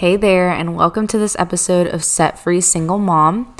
Hey 0.00 0.16
there, 0.16 0.48
and 0.48 0.74
welcome 0.74 1.06
to 1.08 1.18
this 1.18 1.36
episode 1.38 1.86
of 1.86 2.02
Set 2.02 2.38
Free 2.38 2.62
Single 2.62 2.98
Mom. 2.98 3.54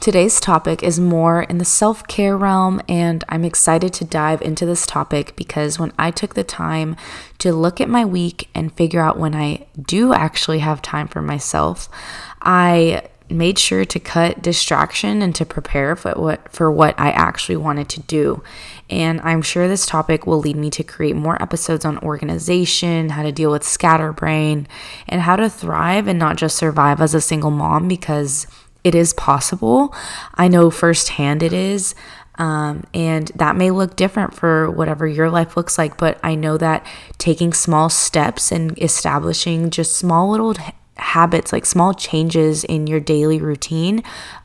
Today's 0.00 0.40
topic 0.40 0.82
is 0.82 0.98
more 0.98 1.44
in 1.44 1.58
the 1.58 1.64
self 1.64 2.04
care 2.08 2.36
realm, 2.36 2.82
and 2.88 3.22
I'm 3.28 3.44
excited 3.44 3.92
to 3.92 4.04
dive 4.04 4.42
into 4.42 4.66
this 4.66 4.86
topic 4.86 5.36
because 5.36 5.78
when 5.78 5.92
I 5.96 6.10
took 6.10 6.34
the 6.34 6.42
time 6.42 6.96
to 7.38 7.52
look 7.52 7.80
at 7.80 7.88
my 7.88 8.04
week 8.04 8.48
and 8.56 8.76
figure 8.76 9.00
out 9.00 9.20
when 9.20 9.36
I 9.36 9.68
do 9.80 10.12
actually 10.12 10.58
have 10.58 10.82
time 10.82 11.06
for 11.06 11.22
myself, 11.22 11.88
I 12.42 13.02
made 13.30 13.58
sure 13.58 13.84
to 13.84 13.98
cut 13.98 14.42
distraction 14.42 15.22
and 15.22 15.34
to 15.34 15.46
prepare 15.46 15.96
for 15.96 16.12
what 16.12 16.52
for 16.52 16.70
what 16.70 16.98
I 16.98 17.10
actually 17.10 17.56
wanted 17.56 17.88
to 17.90 18.00
do. 18.00 18.42
And 18.90 19.20
I'm 19.22 19.40
sure 19.40 19.66
this 19.66 19.86
topic 19.86 20.26
will 20.26 20.38
lead 20.38 20.56
me 20.56 20.70
to 20.70 20.84
create 20.84 21.16
more 21.16 21.40
episodes 21.42 21.84
on 21.84 21.98
organization, 21.98 23.10
how 23.10 23.22
to 23.22 23.32
deal 23.32 23.50
with 23.50 23.64
scatterbrain, 23.64 24.68
and 25.08 25.22
how 25.22 25.36
to 25.36 25.48
thrive 25.48 26.06
and 26.06 26.18
not 26.18 26.36
just 26.36 26.56
survive 26.56 27.00
as 27.00 27.14
a 27.14 27.20
single 27.20 27.50
mom 27.50 27.88
because 27.88 28.46
it 28.84 28.94
is 28.94 29.14
possible. 29.14 29.94
I 30.34 30.48
know 30.48 30.70
firsthand 30.70 31.42
it 31.42 31.52
is. 31.52 31.94
Um, 32.36 32.82
and 32.92 33.28
that 33.36 33.54
may 33.56 33.70
look 33.70 33.94
different 33.94 34.34
for 34.34 34.68
whatever 34.68 35.06
your 35.06 35.30
life 35.30 35.56
looks 35.56 35.78
like, 35.78 35.96
but 35.96 36.18
I 36.22 36.34
know 36.34 36.58
that 36.58 36.84
taking 37.16 37.52
small 37.52 37.88
steps 37.88 38.50
and 38.50 38.76
establishing 38.82 39.70
just 39.70 39.96
small 39.96 40.30
little 40.30 40.52
habits, 40.96 41.52
like 41.52 41.66
small 41.66 41.92
changes 41.92 42.64
in 42.64 42.86
your 42.86 43.00
daily 43.00 43.40
routine, 43.40 44.02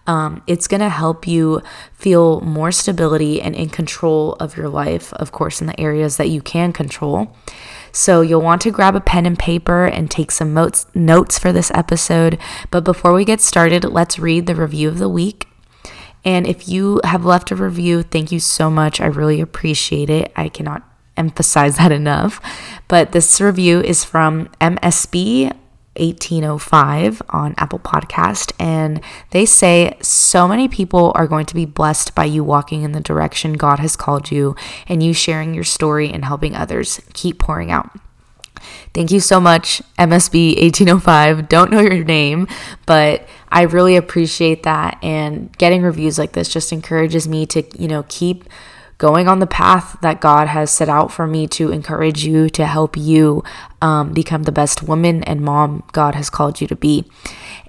um, 0.07 0.41
it's 0.47 0.67
going 0.67 0.81
to 0.81 0.89
help 0.89 1.27
you 1.27 1.61
feel 1.93 2.41
more 2.41 2.71
stability 2.71 3.41
and 3.41 3.55
in 3.55 3.69
control 3.69 4.33
of 4.39 4.57
your 4.57 4.69
life, 4.69 5.13
of 5.13 5.31
course, 5.31 5.61
in 5.61 5.67
the 5.67 5.79
areas 5.79 6.17
that 6.17 6.29
you 6.29 6.41
can 6.41 6.73
control. 6.73 7.35
So 7.91 8.21
you'll 8.21 8.41
want 8.41 8.61
to 8.63 8.71
grab 8.71 8.95
a 8.95 9.01
pen 9.01 9.25
and 9.25 9.37
paper 9.37 9.85
and 9.85 10.09
take 10.09 10.31
some 10.31 10.53
notes 10.53 10.85
notes 10.93 11.37
for 11.37 11.51
this 11.51 11.71
episode. 11.73 12.37
But 12.71 12.83
before 12.83 13.13
we 13.13 13.25
get 13.25 13.41
started, 13.41 13.83
let's 13.83 14.19
read 14.19 14.45
the 14.45 14.55
review 14.55 14.87
of 14.89 14.99
the 14.99 15.09
week. 15.09 15.47
And 16.25 16.45
if 16.45 16.67
you 16.67 16.99
have 17.03 17.25
left 17.25 17.51
a 17.51 17.55
review, 17.55 18.03
thank 18.03 18.31
you 18.31 18.39
so 18.39 18.69
much. 18.69 18.99
I 18.99 19.05
really 19.05 19.41
appreciate 19.41 20.09
it. 20.09 20.31
I 20.35 20.49
cannot 20.49 20.83
emphasize 21.17 21.77
that 21.77 21.91
enough. 21.91 22.41
But 22.87 23.11
this 23.11 23.39
review 23.39 23.81
is 23.81 24.03
from 24.03 24.47
MSB 24.61 25.55
1805 25.99 27.21
on 27.29 27.53
Apple 27.57 27.79
Podcast 27.79 28.53
and 28.59 29.01
they 29.31 29.45
say 29.45 29.97
so 30.01 30.47
many 30.47 30.67
people 30.67 31.11
are 31.15 31.27
going 31.27 31.45
to 31.45 31.55
be 31.55 31.65
blessed 31.65 32.15
by 32.15 32.25
you 32.25 32.43
walking 32.43 32.83
in 32.83 32.93
the 32.93 32.99
direction 32.99 33.53
God 33.53 33.79
has 33.79 33.95
called 33.95 34.31
you 34.31 34.55
and 34.87 35.03
you 35.03 35.13
sharing 35.13 35.53
your 35.53 35.63
story 35.63 36.09
and 36.11 36.25
helping 36.25 36.55
others 36.55 36.99
keep 37.13 37.39
pouring 37.39 37.71
out. 37.71 37.89
Thank 38.93 39.11
you 39.11 39.19
so 39.19 39.39
much, 39.39 39.81
MSB 39.97 40.61
1805. 40.61 41.47
Don't 41.47 41.71
know 41.71 41.79
your 41.79 42.03
name, 42.03 42.47
but 42.85 43.27
I 43.49 43.63
really 43.63 43.95
appreciate 43.95 44.63
that. 44.63 44.97
And 45.03 45.55
getting 45.57 45.81
reviews 45.81 46.17
like 46.17 46.33
this 46.33 46.49
just 46.49 46.71
encourages 46.71 47.27
me 47.27 47.45
to, 47.47 47.63
you 47.81 47.87
know, 47.87 48.03
keep 48.09 48.45
going 48.99 49.29
on 49.29 49.39
the 49.39 49.47
path 49.47 49.97
that 50.01 50.21
God 50.21 50.49
has 50.49 50.69
set 50.69 50.89
out 50.89 51.11
for 51.11 51.25
me 51.25 51.47
to 51.47 51.71
encourage 51.71 52.25
you, 52.25 52.49
to 52.49 52.65
help 52.67 52.95
you 52.95 53.43
um, 53.81 54.13
become 54.13 54.43
the 54.43 54.51
best 54.51 54.83
woman 54.83 55.23
and 55.23 55.41
mom 55.41 55.83
God 55.93 56.15
has 56.15 56.29
called 56.29 56.61
you 56.61 56.67
to 56.67 56.75
be. 56.75 57.09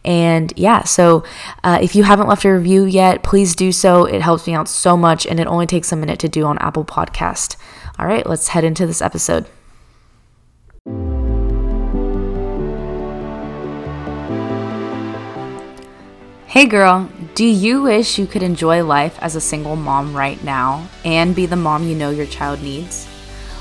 And 0.04 0.52
yeah, 0.56 0.82
so 0.82 1.24
uh, 1.62 1.78
if 1.80 1.94
you 1.94 2.02
haven't 2.02 2.26
left 2.26 2.44
a 2.44 2.52
review 2.52 2.84
yet, 2.84 3.22
please 3.22 3.54
do 3.54 3.70
so. 3.70 4.04
It 4.04 4.22
helps 4.22 4.46
me 4.46 4.54
out 4.54 4.68
so 4.68 4.96
much, 4.96 5.24
and 5.24 5.38
it 5.38 5.46
only 5.46 5.66
takes 5.66 5.92
a 5.92 5.96
minute 5.96 6.18
to 6.18 6.28
do 6.28 6.44
on 6.44 6.58
Apple 6.58 6.84
Podcast. 6.84 7.56
All 7.98 8.06
right, 8.06 8.26
let's 8.26 8.48
head 8.48 8.64
into 8.64 8.86
this 8.86 9.00
episode. 9.00 9.46
Hey 16.50 16.66
girl, 16.66 17.08
do 17.36 17.44
you 17.44 17.82
wish 17.82 18.18
you 18.18 18.26
could 18.26 18.42
enjoy 18.42 18.82
life 18.82 19.16
as 19.22 19.36
a 19.36 19.40
single 19.40 19.76
mom 19.76 20.16
right 20.16 20.42
now 20.42 20.88
and 21.04 21.32
be 21.32 21.46
the 21.46 21.54
mom 21.54 21.86
you 21.86 21.94
know 21.94 22.10
your 22.10 22.26
child 22.26 22.60
needs? 22.60 23.06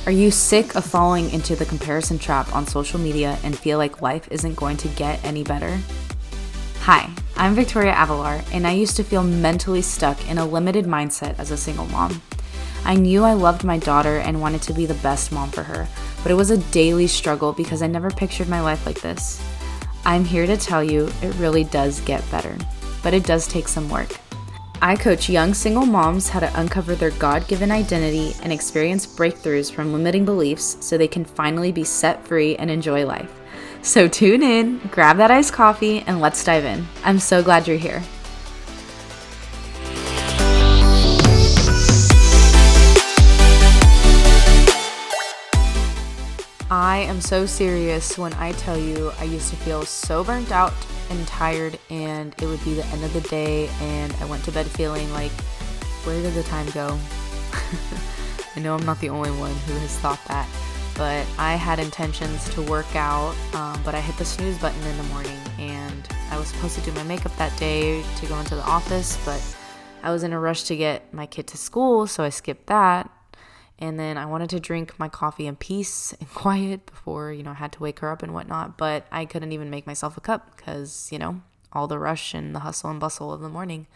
Are 0.07 0.11
you 0.11 0.31
sick 0.31 0.73
of 0.73 0.85
falling 0.85 1.29
into 1.29 1.55
the 1.55 1.67
comparison 1.67 2.17
trap 2.17 2.51
on 2.51 2.65
social 2.65 2.99
media 2.99 3.37
and 3.43 3.55
feel 3.55 3.77
like 3.77 4.01
life 4.01 4.27
isn't 4.31 4.55
going 4.55 4.75
to 4.77 4.87
get 4.87 5.23
any 5.23 5.43
better? 5.43 5.77
Hi, 6.79 7.11
I'm 7.37 7.53
Victoria 7.53 7.93
Avalar, 7.93 8.43
and 8.51 8.65
I 8.65 8.71
used 8.71 8.95
to 8.95 9.03
feel 9.03 9.21
mentally 9.21 9.83
stuck 9.83 10.27
in 10.27 10.39
a 10.39 10.45
limited 10.47 10.85
mindset 10.85 11.37
as 11.37 11.51
a 11.51 11.57
single 11.57 11.85
mom. 11.89 12.23
I 12.85 12.95
knew 12.95 13.23
I 13.23 13.33
loved 13.33 13.63
my 13.63 13.77
daughter 13.77 14.17
and 14.17 14.41
wanted 14.41 14.63
to 14.63 14.73
be 14.73 14.87
the 14.87 14.95
best 14.95 15.31
mom 15.31 15.51
for 15.51 15.61
her, 15.61 15.87
but 16.23 16.31
it 16.31 16.35
was 16.41 16.49
a 16.49 16.71
daily 16.71 17.05
struggle 17.05 17.53
because 17.53 17.83
I 17.83 17.87
never 17.87 18.09
pictured 18.09 18.49
my 18.49 18.61
life 18.61 18.87
like 18.87 19.01
this. 19.01 19.39
I'm 20.05 20.25
here 20.25 20.47
to 20.47 20.57
tell 20.57 20.83
you 20.83 21.11
it 21.21 21.35
really 21.35 21.65
does 21.65 21.99
get 22.01 22.27
better 22.31 22.57
but 23.03 23.13
it 23.13 23.23
does 23.23 23.47
take 23.47 23.67
some 23.67 23.89
work. 23.89 24.15
I 24.81 24.95
coach 24.95 25.29
young 25.29 25.53
single 25.53 25.85
moms 25.85 26.29
how 26.29 26.39
to 26.39 26.59
uncover 26.59 26.95
their 26.95 27.11
God 27.11 27.47
given 27.47 27.69
identity 27.69 28.33
and 28.43 28.53
experience 28.53 29.05
breakthroughs 29.05 29.69
from 29.69 29.91
limiting 29.91 30.23
beliefs 30.23 30.77
so 30.79 30.97
they 30.97 31.07
can 31.07 31.25
finally 31.25 31.73
be 31.73 31.83
set 31.83 32.25
free 32.25 32.55
and 32.55 32.71
enjoy 32.71 33.05
life. 33.05 33.41
So 33.81 34.07
tune 34.07 34.41
in, 34.41 34.77
grab 34.91 35.17
that 35.17 35.31
iced 35.31 35.51
coffee, 35.51 35.99
and 36.07 36.21
let's 36.21 36.43
dive 36.43 36.63
in. 36.63 36.87
I'm 37.03 37.19
so 37.19 37.43
glad 37.43 37.67
you're 37.67 37.77
here. 37.77 38.01
I 46.71 46.99
am 46.99 47.19
so 47.19 47.45
serious 47.45 48.17
when 48.17 48.31
I 48.35 48.51
tell 48.53 48.77
you 48.77 49.11
I 49.19 49.23
used 49.23 49.49
to 49.49 49.55
feel 49.55 49.83
so 49.85 50.23
burnt 50.23 50.51
out 50.51 50.73
and 51.09 51.27
tired, 51.27 51.77
and 51.89 52.33
it 52.41 52.45
would 52.45 52.63
be 52.63 52.73
the 52.73 52.85
end 52.87 53.03
of 53.03 53.13
the 53.13 53.21
day, 53.21 53.67
and 53.81 54.13
I 54.21 54.25
went 54.25 54.43
to 54.45 54.51
bed 54.51 54.65
feeling 54.67 55.11
like, 55.11 55.31
where 56.03 56.21
did 56.21 56.33
the 56.33 56.43
time 56.43 56.69
go? 56.71 56.97
I 58.55 58.59
know 58.59 58.75
I'm 58.75 58.85
not 58.85 58.99
the 58.99 59.09
only 59.09 59.31
one 59.31 59.53
who 59.53 59.73
has 59.73 59.97
thought 59.97 60.19
that, 60.27 60.47
but 60.95 61.25
I 61.37 61.55
had 61.55 61.79
intentions 61.79 62.47
to 62.53 62.61
work 62.61 62.95
out, 62.95 63.35
um, 63.53 63.81
but 63.83 63.95
I 63.95 64.01
hit 64.01 64.17
the 64.17 64.25
snooze 64.25 64.57
button 64.57 64.81
in 64.83 64.97
the 64.97 65.03
morning, 65.03 65.39
and 65.57 66.07
I 66.31 66.37
was 66.37 66.47
supposed 66.47 66.75
to 66.75 66.81
do 66.81 66.91
my 66.93 67.03
makeup 67.03 67.35
that 67.37 67.57
day 67.59 68.03
to 68.17 68.25
go 68.25 68.37
into 68.39 68.55
the 68.55 68.63
office, 68.63 69.17
but 69.25 69.41
I 70.03 70.11
was 70.11 70.23
in 70.23 70.33
a 70.33 70.39
rush 70.39 70.63
to 70.63 70.75
get 70.75 71.13
my 71.13 71.25
kid 71.25 71.47
to 71.47 71.57
school, 71.57 72.07
so 72.07 72.23
I 72.23 72.29
skipped 72.29 72.67
that 72.67 73.11
and 73.79 73.97
then 73.97 74.17
I 74.17 74.25
wanted 74.25 74.49
to 74.51 74.59
drink 74.59 74.99
my 74.99 75.07
coffee 75.07 75.47
in 75.47 75.55
peace 75.55 76.13
and 76.19 76.29
quiet 76.33 76.85
before, 76.85 77.31
you 77.31 77.41
know, 77.41 77.51
I 77.51 77.55
had 77.55 77.71
to 77.73 77.79
wake 77.79 77.99
her 77.99 78.11
up 78.11 78.21
and 78.21 78.33
whatnot. 78.33 78.77
But 78.77 79.07
I 79.11 79.25
couldn't 79.25 79.53
even 79.53 79.69
make 79.69 79.87
myself 79.87 80.17
a 80.17 80.21
cup 80.21 80.55
because, 80.55 81.09
you 81.11 81.17
know, 81.17 81.41
all 81.71 81.87
the 81.87 81.97
rush 81.97 82.33
and 82.33 82.53
the 82.53 82.59
hustle 82.59 82.89
and 82.89 82.99
bustle 82.99 83.33
of 83.33 83.41
the 83.41 83.49
morning. 83.49 83.87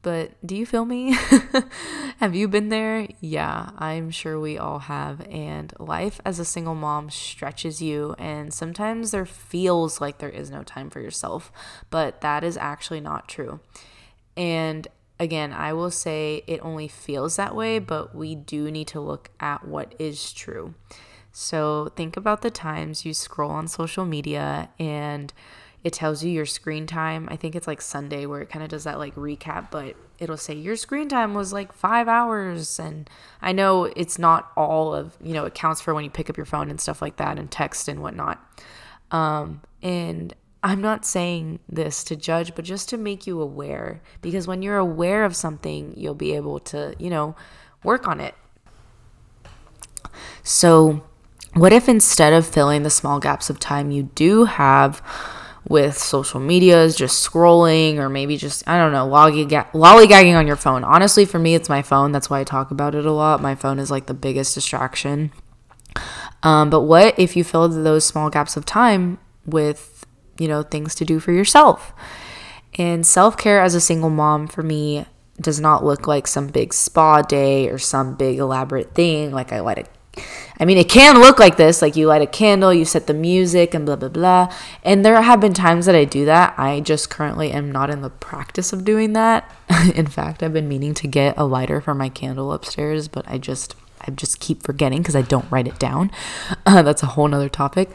But 0.00 0.32
do 0.46 0.54
you 0.54 0.66
feel 0.66 0.84
me? 0.84 1.12
have 2.18 2.34
you 2.34 2.46
been 2.46 2.68
there? 2.68 3.08
Yeah, 3.20 3.70
I'm 3.78 4.10
sure 4.10 4.38
we 4.38 4.58
all 4.58 4.80
have. 4.80 5.26
And 5.30 5.72
life 5.78 6.20
as 6.26 6.38
a 6.38 6.44
single 6.44 6.74
mom 6.74 7.08
stretches 7.08 7.80
you, 7.80 8.14
and 8.18 8.52
sometimes 8.52 9.12
there 9.12 9.24
feels 9.24 10.02
like 10.02 10.18
there 10.18 10.28
is 10.28 10.50
no 10.50 10.62
time 10.62 10.90
for 10.90 11.00
yourself, 11.00 11.50
but 11.88 12.20
that 12.20 12.44
is 12.44 12.58
actually 12.58 13.00
not 13.00 13.28
true. 13.28 13.60
And 14.36 14.86
again, 15.18 15.52
I 15.52 15.72
will 15.72 15.90
say 15.90 16.42
it 16.46 16.60
only 16.62 16.88
feels 16.88 17.36
that 17.36 17.54
way, 17.54 17.78
but 17.78 18.14
we 18.14 18.34
do 18.34 18.70
need 18.70 18.88
to 18.88 19.00
look 19.00 19.30
at 19.40 19.66
what 19.66 19.94
is 19.98 20.32
true. 20.32 20.74
So 21.32 21.90
think 21.96 22.16
about 22.16 22.42
the 22.42 22.50
times 22.50 23.04
you 23.04 23.12
scroll 23.12 23.50
on 23.50 23.66
social 23.66 24.04
media 24.04 24.68
and 24.78 25.32
it 25.82 25.92
tells 25.92 26.24
you 26.24 26.30
your 26.30 26.46
screen 26.46 26.86
time. 26.86 27.28
I 27.30 27.36
think 27.36 27.54
it's 27.54 27.66
like 27.66 27.82
Sunday 27.82 28.24
where 28.24 28.40
it 28.40 28.48
kind 28.48 28.62
of 28.62 28.70
does 28.70 28.84
that 28.84 28.98
like 28.98 29.14
recap, 29.16 29.70
but 29.70 29.96
it'll 30.18 30.36
say 30.36 30.54
your 30.54 30.76
screen 30.76 31.08
time 31.08 31.34
was 31.34 31.52
like 31.52 31.72
five 31.72 32.08
hours. 32.08 32.78
And 32.78 33.10
I 33.42 33.52
know 33.52 33.84
it's 33.84 34.18
not 34.18 34.50
all 34.56 34.94
of, 34.94 35.16
you 35.22 35.34
know, 35.34 35.44
it 35.44 35.54
counts 35.54 35.80
for 35.80 35.92
when 35.92 36.04
you 36.04 36.10
pick 36.10 36.30
up 36.30 36.36
your 36.36 36.46
phone 36.46 36.70
and 36.70 36.80
stuff 36.80 37.02
like 37.02 37.16
that 37.16 37.38
and 37.38 37.50
text 37.50 37.88
and 37.88 38.00
whatnot. 38.00 38.42
Um, 39.10 39.60
and 39.82 40.34
I'm 40.64 40.80
not 40.80 41.04
saying 41.04 41.60
this 41.68 42.02
to 42.04 42.16
judge, 42.16 42.54
but 42.54 42.64
just 42.64 42.88
to 42.88 42.96
make 42.96 43.26
you 43.26 43.38
aware. 43.38 44.00
Because 44.22 44.46
when 44.46 44.62
you're 44.62 44.78
aware 44.78 45.24
of 45.24 45.36
something, 45.36 45.92
you'll 45.94 46.14
be 46.14 46.34
able 46.34 46.58
to, 46.60 46.94
you 46.98 47.10
know, 47.10 47.36
work 47.82 48.08
on 48.08 48.18
it. 48.18 48.34
So, 50.42 51.04
what 51.52 51.74
if 51.74 51.86
instead 51.86 52.32
of 52.32 52.46
filling 52.46 52.82
the 52.82 52.88
small 52.88 53.20
gaps 53.20 53.50
of 53.50 53.60
time 53.60 53.90
you 53.90 54.04
do 54.14 54.46
have 54.46 55.02
with 55.68 55.98
social 55.98 56.40
medias, 56.40 56.96
just 56.96 57.30
scrolling, 57.30 57.98
or 57.98 58.08
maybe 58.08 58.38
just, 58.38 58.66
I 58.66 58.78
don't 58.78 58.92
know, 58.92 59.06
lollygagging 59.06 60.36
on 60.36 60.46
your 60.46 60.56
phone? 60.56 60.82
Honestly, 60.82 61.26
for 61.26 61.38
me, 61.38 61.54
it's 61.54 61.68
my 61.68 61.82
phone. 61.82 62.10
That's 62.10 62.30
why 62.30 62.40
I 62.40 62.44
talk 62.44 62.70
about 62.70 62.94
it 62.94 63.04
a 63.04 63.12
lot. 63.12 63.42
My 63.42 63.54
phone 63.54 63.78
is 63.78 63.90
like 63.90 64.06
the 64.06 64.14
biggest 64.14 64.54
distraction. 64.54 65.30
Um, 66.42 66.70
but 66.70 66.82
what 66.82 67.18
if 67.18 67.36
you 67.36 67.44
filled 67.44 67.72
those 67.84 68.06
small 68.06 68.30
gaps 68.30 68.56
of 68.56 68.64
time 68.64 69.18
with 69.46 69.78
you 70.38 70.48
know, 70.48 70.62
things 70.62 70.94
to 70.96 71.04
do 71.04 71.20
for 71.20 71.32
yourself. 71.32 71.92
And 72.76 73.06
self 73.06 73.36
care 73.36 73.60
as 73.60 73.74
a 73.74 73.80
single 73.80 74.10
mom 74.10 74.48
for 74.48 74.62
me 74.62 75.06
does 75.40 75.60
not 75.60 75.84
look 75.84 76.06
like 76.06 76.26
some 76.26 76.48
big 76.48 76.72
spa 76.72 77.22
day 77.22 77.68
or 77.68 77.78
some 77.78 78.14
big 78.14 78.38
elaborate 78.38 78.94
thing. 78.94 79.32
Like 79.32 79.52
I 79.52 79.60
light 79.60 79.78
a 79.78 79.84
I 80.60 80.64
mean, 80.64 80.78
it 80.78 80.88
can 80.88 81.20
look 81.20 81.38
like 81.38 81.56
this 81.56 81.82
like 81.82 81.96
you 81.96 82.06
light 82.06 82.22
a 82.22 82.26
candle, 82.26 82.72
you 82.72 82.84
set 82.84 83.06
the 83.06 83.14
music, 83.14 83.74
and 83.74 83.84
blah, 83.84 83.96
blah, 83.96 84.08
blah. 84.08 84.54
And 84.84 85.04
there 85.04 85.20
have 85.20 85.40
been 85.40 85.54
times 85.54 85.86
that 85.86 85.94
I 85.94 86.04
do 86.04 86.24
that. 86.26 86.54
I 86.56 86.80
just 86.80 87.10
currently 87.10 87.50
am 87.50 87.72
not 87.72 87.90
in 87.90 88.02
the 88.02 88.10
practice 88.10 88.72
of 88.72 88.84
doing 88.84 89.12
that. 89.14 89.50
in 89.94 90.06
fact, 90.06 90.42
I've 90.42 90.52
been 90.52 90.68
meaning 90.68 90.94
to 90.94 91.08
get 91.08 91.36
a 91.36 91.44
lighter 91.44 91.80
for 91.80 91.94
my 91.94 92.08
candle 92.08 92.52
upstairs, 92.52 93.08
but 93.08 93.28
I 93.28 93.38
just. 93.38 93.76
I 94.06 94.10
just 94.10 94.38
keep 94.38 94.62
forgetting 94.62 95.00
because 95.00 95.16
I 95.16 95.22
don't 95.22 95.50
write 95.50 95.66
it 95.66 95.78
down. 95.78 96.10
Uh, 96.66 96.82
that's 96.82 97.02
a 97.02 97.06
whole 97.06 97.26
nother 97.26 97.48
topic. 97.48 97.88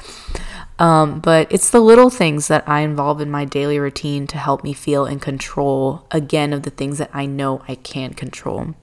Um, 0.79 1.19
but 1.19 1.51
it's 1.51 1.69
the 1.69 1.81
little 1.81 2.09
things 2.09 2.47
that 2.47 2.67
I 2.67 2.79
involve 2.81 3.21
in 3.21 3.29
my 3.29 3.45
daily 3.45 3.77
routine 3.77 4.25
to 4.27 4.37
help 4.37 4.63
me 4.63 4.73
feel 4.73 5.05
in 5.05 5.19
control 5.19 6.07
again 6.09 6.53
of 6.53 6.63
the 6.63 6.69
things 6.69 6.97
that 6.97 7.11
I 7.13 7.25
know 7.25 7.61
I 7.67 7.75
can 7.75 8.13
control 8.13 8.75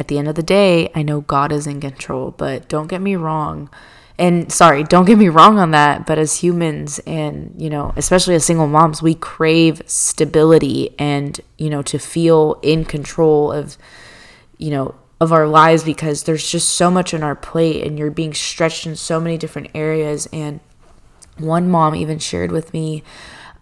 at 0.00 0.08
the 0.08 0.18
end 0.18 0.28
of 0.28 0.34
the 0.34 0.42
day, 0.42 0.90
I 0.94 1.02
know 1.02 1.20
God 1.20 1.52
is 1.52 1.66
in 1.66 1.78
control, 1.78 2.30
but 2.30 2.68
don't 2.68 2.86
get 2.86 3.02
me 3.02 3.16
wrong. 3.16 3.68
And 4.18 4.50
sorry, 4.50 4.82
don't 4.82 5.04
get 5.04 5.18
me 5.18 5.28
wrong 5.28 5.58
on 5.58 5.72
that, 5.72 6.06
but 6.06 6.18
as 6.18 6.36
humans 6.36 7.00
and, 7.00 7.54
you 7.58 7.68
know, 7.68 7.92
especially 7.96 8.34
as 8.34 8.44
single 8.44 8.66
moms, 8.66 9.02
we 9.02 9.14
crave 9.14 9.82
stability 9.84 10.94
and, 10.98 11.38
you 11.58 11.68
know, 11.68 11.82
to 11.82 11.98
feel 11.98 12.58
in 12.62 12.86
control 12.86 13.52
of, 13.52 13.76
you 14.56 14.70
know, 14.70 14.94
of 15.20 15.32
our 15.32 15.46
lives 15.46 15.84
because 15.84 16.24
there's 16.24 16.50
just 16.50 16.70
so 16.70 16.90
much 16.90 17.12
on 17.12 17.22
our 17.22 17.36
plate 17.36 17.86
and 17.86 17.98
you're 17.98 18.10
being 18.10 18.32
stretched 18.32 18.86
in 18.86 18.96
so 18.96 19.20
many 19.20 19.36
different 19.36 19.68
areas. 19.74 20.26
And 20.32 20.60
one 21.40 21.70
mom 21.70 21.94
even 21.94 22.18
shared 22.18 22.52
with 22.52 22.72
me 22.72 23.02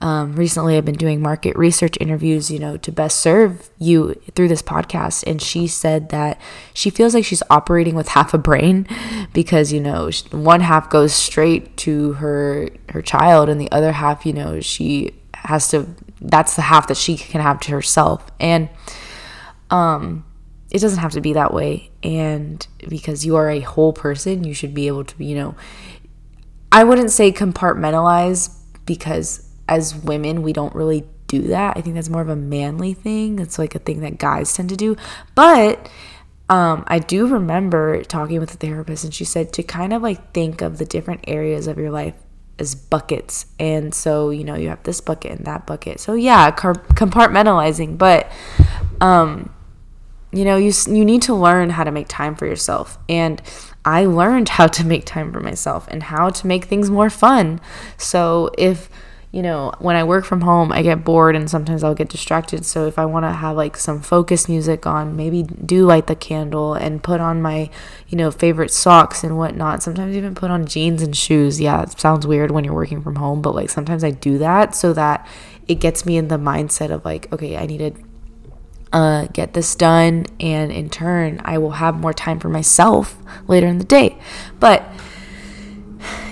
um, 0.01 0.35
recently, 0.35 0.77
I've 0.77 0.85
been 0.85 0.95
doing 0.95 1.21
market 1.21 1.57
research 1.57 1.97
interviews, 2.01 2.51
you 2.53 2.61
know, 2.61 2.77
to 2.77 2.93
best 2.93 3.19
serve 3.19 3.69
you 3.79 4.15
through 4.37 4.47
this 4.47 4.63
podcast. 4.63 5.25
And 5.27 5.43
she 5.43 5.67
said 5.67 6.11
that 6.11 6.41
she 6.73 6.89
feels 6.89 7.15
like 7.15 7.25
she's 7.25 7.43
operating 7.51 7.97
with 7.97 8.09
half 8.09 8.33
a 8.33 8.39
brain 8.39 8.87
because, 9.33 9.73
you 9.73 9.81
know, 9.81 10.11
one 10.31 10.61
half 10.61 10.89
goes 10.89 11.13
straight 11.13 11.77
to 11.79 12.13
her 12.15 12.69
her 12.91 13.03
child, 13.03 13.49
and 13.49 13.61
the 13.61 13.71
other 13.73 13.93
half, 13.93 14.25
you 14.25 14.33
know, 14.33 14.61
she 14.61 15.15
has 15.35 15.69
to. 15.71 15.89
That's 16.21 16.57
the 16.57 16.63
half 16.63 16.89
that 16.89 16.97
she 16.97 17.17
can 17.17 17.41
have 17.41 17.61
to 17.61 17.73
herself, 17.73 18.31
and 18.41 18.69
um, 19.71 20.25
it 20.71 20.81
doesn't 20.81 20.99
have 20.99 21.13
to 21.13 21.21
be 21.21 21.33
that 21.33 21.53
way. 21.53 21.91
And 22.03 22.67
because 22.89 23.25
you 23.25 23.37
are 23.37 23.51
a 23.51 23.61
whole 23.61 23.93
person, 23.93 24.45
you 24.45 24.55
should 24.55 24.75
be 24.75 24.87
able 24.87 25.05
to, 25.05 25.25
you 25.25 25.37
know, 25.37 25.55
I 26.71 26.85
wouldn't 26.85 27.11
say 27.11 27.33
compartmentalize 27.33 28.55
because 28.85 29.49
as 29.69 29.95
women, 29.95 30.43
we 30.43 30.53
don't 30.53 30.75
really 30.75 31.05
do 31.27 31.43
that. 31.43 31.77
I 31.77 31.81
think 31.81 31.95
that's 31.95 32.09
more 32.09 32.23
of 32.23 32.29
a 32.29 32.37
manly 32.37 32.95
thing. 32.95 33.39
It's 33.39 33.59
like 33.59 33.75
a 33.75 33.79
thing 33.79 34.01
that 34.01 34.19
guys 34.19 34.55
tend 34.55 34.71
to 34.71 34.77
do. 34.77 34.97
But 35.35 35.91
um, 36.49 36.85
I 36.87 36.99
do 36.99 37.27
remember 37.27 38.03
talking 38.05 38.41
with 38.41 38.55
a 38.55 38.57
therapist, 38.57 39.05
and 39.05 39.13
she 39.13 39.25
said 39.25 39.53
to 39.55 39.63
kind 39.63 39.93
of 39.93 40.03
like 40.03 40.33
think 40.33 40.63
of 40.63 40.79
the 40.79 40.87
different 40.87 41.25
areas 41.29 41.67
of 41.67 41.77
your 41.79 41.91
life 41.91 42.15
as 42.59 42.75
buckets. 42.75 43.47
And 43.59 43.95
so, 43.95 44.31
you 44.31 44.45
know, 44.45 44.57
you 44.57 44.71
have 44.71 44.83
this 44.83 45.01
bucket 45.01 45.33
and 45.33 45.47
that 45.47 45.67
bucket. 45.67 46.01
So, 46.01 46.15
yeah, 46.15 46.51
compartmentalizing. 46.51 47.99
But, 47.99 48.33
um, 49.01 49.51
you 50.33 50.45
know, 50.45 50.57
you, 50.57 50.73
you 50.87 51.05
need 51.05 51.23
to 51.23 51.35
learn 51.35 51.71
how 51.71 51.85
to 51.85 51.91
make 51.91 52.09
time 52.09 52.35
for 52.35 52.47
yourself. 52.47 52.99
And 53.09 53.41
I 53.85 54.05
learned 54.05 54.51
how 54.51 54.67
to 54.67 54.85
make 54.85 55.05
time 55.07 55.33
for 55.33 55.41
myself 55.41 55.89
and 55.89 56.03
how 56.03 56.31
to 56.31 56.47
make 56.47 56.65
things 56.65 56.91
more 56.91 57.11
fun. 57.11 57.61
So, 57.97 58.51
if 58.59 58.91
you 59.31 59.43
know, 59.43 59.73
when 59.79 59.95
I 59.95 60.05
work 60.05 60.25
from 60.25 60.41
home, 60.41 60.73
I 60.73 60.83
get 60.83 61.05
bored 61.05 61.37
and 61.37 61.51
sometimes 61.51 61.85
I'll 61.85 61.95
get 61.95 62.09
distracted. 62.09 62.65
So 62.65 62.87
if 62.87 62.99
I 62.99 63.05
want 63.05 63.25
to 63.25 63.33
have 63.33 63.57
like 63.57 63.77
some 63.77 64.01
focus 64.01 64.49
music 64.49 64.87
on, 64.87 65.17
maybe 65.17 65.43
do 65.43 65.85
light 65.85 66.07
the 66.07 66.17
candle 66.17 66.73
and 66.73 67.03
put 67.03 67.21
on 67.21 67.43
my, 67.43 67.69
you 68.09 68.17
know, 68.17 68.31
favorite 68.31 68.71
socks 68.71 69.23
and 69.23 69.37
whatnot. 69.37 69.83
Sometimes 69.83 70.17
even 70.17 70.35
put 70.35 70.51
on 70.51 70.65
jeans 70.65 71.03
and 71.03 71.15
shoes. 71.15 71.61
Yeah, 71.61 71.83
it 71.83 72.01
sounds 72.01 72.27
weird 72.27 72.51
when 72.51 72.65
you're 72.65 72.73
working 72.73 73.03
from 73.03 73.17
home, 73.17 73.43
but 73.43 73.55
like 73.55 73.69
sometimes 73.69 74.03
I 74.03 74.13
do 74.13 74.39
that 74.39 74.75
so 74.75 74.95
that 74.95 75.29
it 75.67 75.77
gets 75.77 76.07
me 76.07 76.17
in 76.17 76.29
the 76.29 76.39
mindset 76.39 76.91
of 76.91 77.05
like, 77.05 77.31
okay, 77.31 77.59
I 77.59 77.67
need 77.67 77.79
to 77.79 78.08
uh, 78.93 79.27
get 79.33 79.55
this 79.55 79.75
done. 79.75 80.27
And 80.41 80.73
in 80.73 80.91
turn, 80.91 81.41
I 81.45 81.59
will 81.59 81.73
have 81.73 81.97
more 81.97 82.13
time 82.13 82.41
for 82.41 82.49
myself 82.49 83.17
later 83.47 83.67
in 83.67 83.79
the 83.79 83.85
day. 83.85 84.19
But 84.59 84.85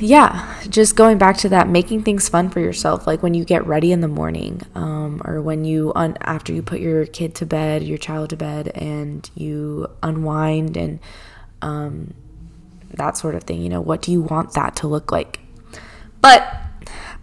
yeah, 0.00 0.54
just 0.68 0.96
going 0.96 1.18
back 1.18 1.36
to 1.38 1.48
that, 1.50 1.68
making 1.68 2.02
things 2.02 2.28
fun 2.28 2.50
for 2.50 2.60
yourself, 2.60 3.06
like 3.06 3.22
when 3.22 3.34
you 3.34 3.44
get 3.44 3.66
ready 3.66 3.92
in 3.92 4.00
the 4.00 4.08
morning, 4.08 4.62
um, 4.74 5.20
or 5.24 5.40
when 5.40 5.64
you 5.64 5.92
un- 5.94 6.16
after 6.20 6.52
you 6.52 6.62
put 6.62 6.80
your 6.80 7.06
kid 7.06 7.34
to 7.36 7.46
bed, 7.46 7.82
your 7.82 7.98
child 7.98 8.30
to 8.30 8.36
bed, 8.36 8.68
and 8.74 9.28
you 9.34 9.88
unwind 10.02 10.76
and 10.76 11.00
um, 11.62 12.14
that 12.94 13.16
sort 13.16 13.34
of 13.34 13.44
thing. 13.44 13.62
You 13.62 13.68
know, 13.68 13.80
what 13.80 14.02
do 14.02 14.12
you 14.12 14.20
want 14.20 14.52
that 14.52 14.76
to 14.76 14.86
look 14.86 15.10
like? 15.10 15.40
But 16.20 16.56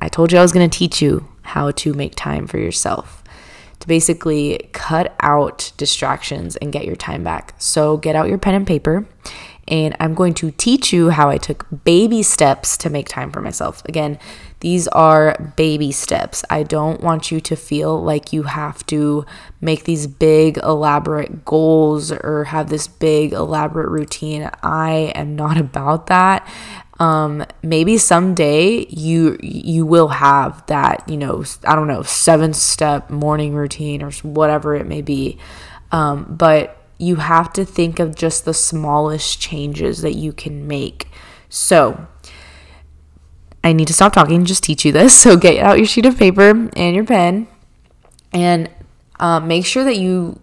I 0.01 0.09
told 0.09 0.31
you 0.31 0.39
I 0.39 0.41
was 0.41 0.51
going 0.51 0.69
to 0.69 0.77
teach 0.77 1.01
you 1.01 1.27
how 1.41 1.71
to 1.71 1.93
make 1.93 2.15
time 2.15 2.47
for 2.47 2.57
yourself. 2.57 3.22
To 3.83 3.87
basically 3.89 4.69
cut 4.71 5.13
out 5.19 5.73
distractions 5.75 6.55
and 6.55 6.71
get 6.71 6.85
your 6.85 6.95
time 6.95 7.21
back. 7.21 7.53
So 7.57 7.97
get 7.97 8.15
out 8.15 8.29
your 8.29 8.37
pen 8.37 8.55
and 8.55 8.65
paper 8.65 9.05
and 9.67 9.95
I'm 9.99 10.13
going 10.13 10.33
to 10.35 10.51
teach 10.51 10.91
you 10.91 11.09
how 11.09 11.29
I 11.29 11.37
took 11.37 11.65
baby 11.83 12.21
steps 12.21 12.75
to 12.77 12.89
make 12.89 13.07
time 13.07 13.31
for 13.31 13.41
myself. 13.41 13.81
Again, 13.85 14.19
these 14.59 14.87
are 14.89 15.53
baby 15.55 15.91
steps. 15.91 16.43
I 16.49 16.63
don't 16.63 17.01
want 17.01 17.31
you 17.31 17.39
to 17.41 17.55
feel 17.55 18.01
like 18.01 18.33
you 18.33 18.43
have 18.43 18.85
to 18.87 19.25
make 19.61 19.85
these 19.85 20.07
big, 20.07 20.57
elaborate 20.57 21.45
goals 21.45 22.11
or 22.11 22.45
have 22.45 22.69
this 22.69 22.87
big, 22.87 23.33
elaborate 23.33 23.89
routine. 23.89 24.49
I 24.61 25.11
am 25.15 25.35
not 25.35 25.57
about 25.67 26.07
that. 26.07 26.47
Um, 26.99 27.43
maybe 27.63 27.97
someday 27.97 28.85
you 28.87 29.37
you 29.41 29.85
will 29.85 30.09
have 30.09 30.65
that, 30.67 31.07
you 31.09 31.17
know, 31.17 31.43
I 31.65 31.75
don't 31.75 31.87
know, 31.87 32.03
seven 32.03 32.53
step 32.53 33.09
morning 33.09 33.55
routine 33.55 34.03
or 34.03 34.11
whatever 34.11 34.75
it 34.75 34.85
may 34.85 35.01
be. 35.01 35.39
Um, 35.91 36.25
but 36.29 36.77
you 36.97 37.17
have 37.17 37.51
to 37.53 37.65
think 37.65 37.99
of 37.99 38.15
just 38.15 38.45
the 38.45 38.53
smallest 38.53 39.39
changes 39.39 40.01
that 40.01 40.13
you 40.13 40.33
can 40.33 40.67
make. 40.67 41.07
So, 41.49 42.07
I 43.63 43.73
need 43.73 43.87
to 43.87 43.93
stop 43.93 44.13
talking 44.13 44.45
just 44.45 44.63
teach 44.63 44.85
you 44.85 44.91
this. 44.91 45.13
So, 45.21 45.37
get 45.37 45.63
out 45.63 45.77
your 45.77 45.87
sheet 45.87 46.05
of 46.05 46.17
paper 46.17 46.49
and 46.75 46.95
your 46.95 47.05
pen 47.05 47.47
and 48.31 48.69
um, 49.19 49.47
make 49.47 49.65
sure 49.65 49.83
that 49.83 49.97
you 49.97 50.39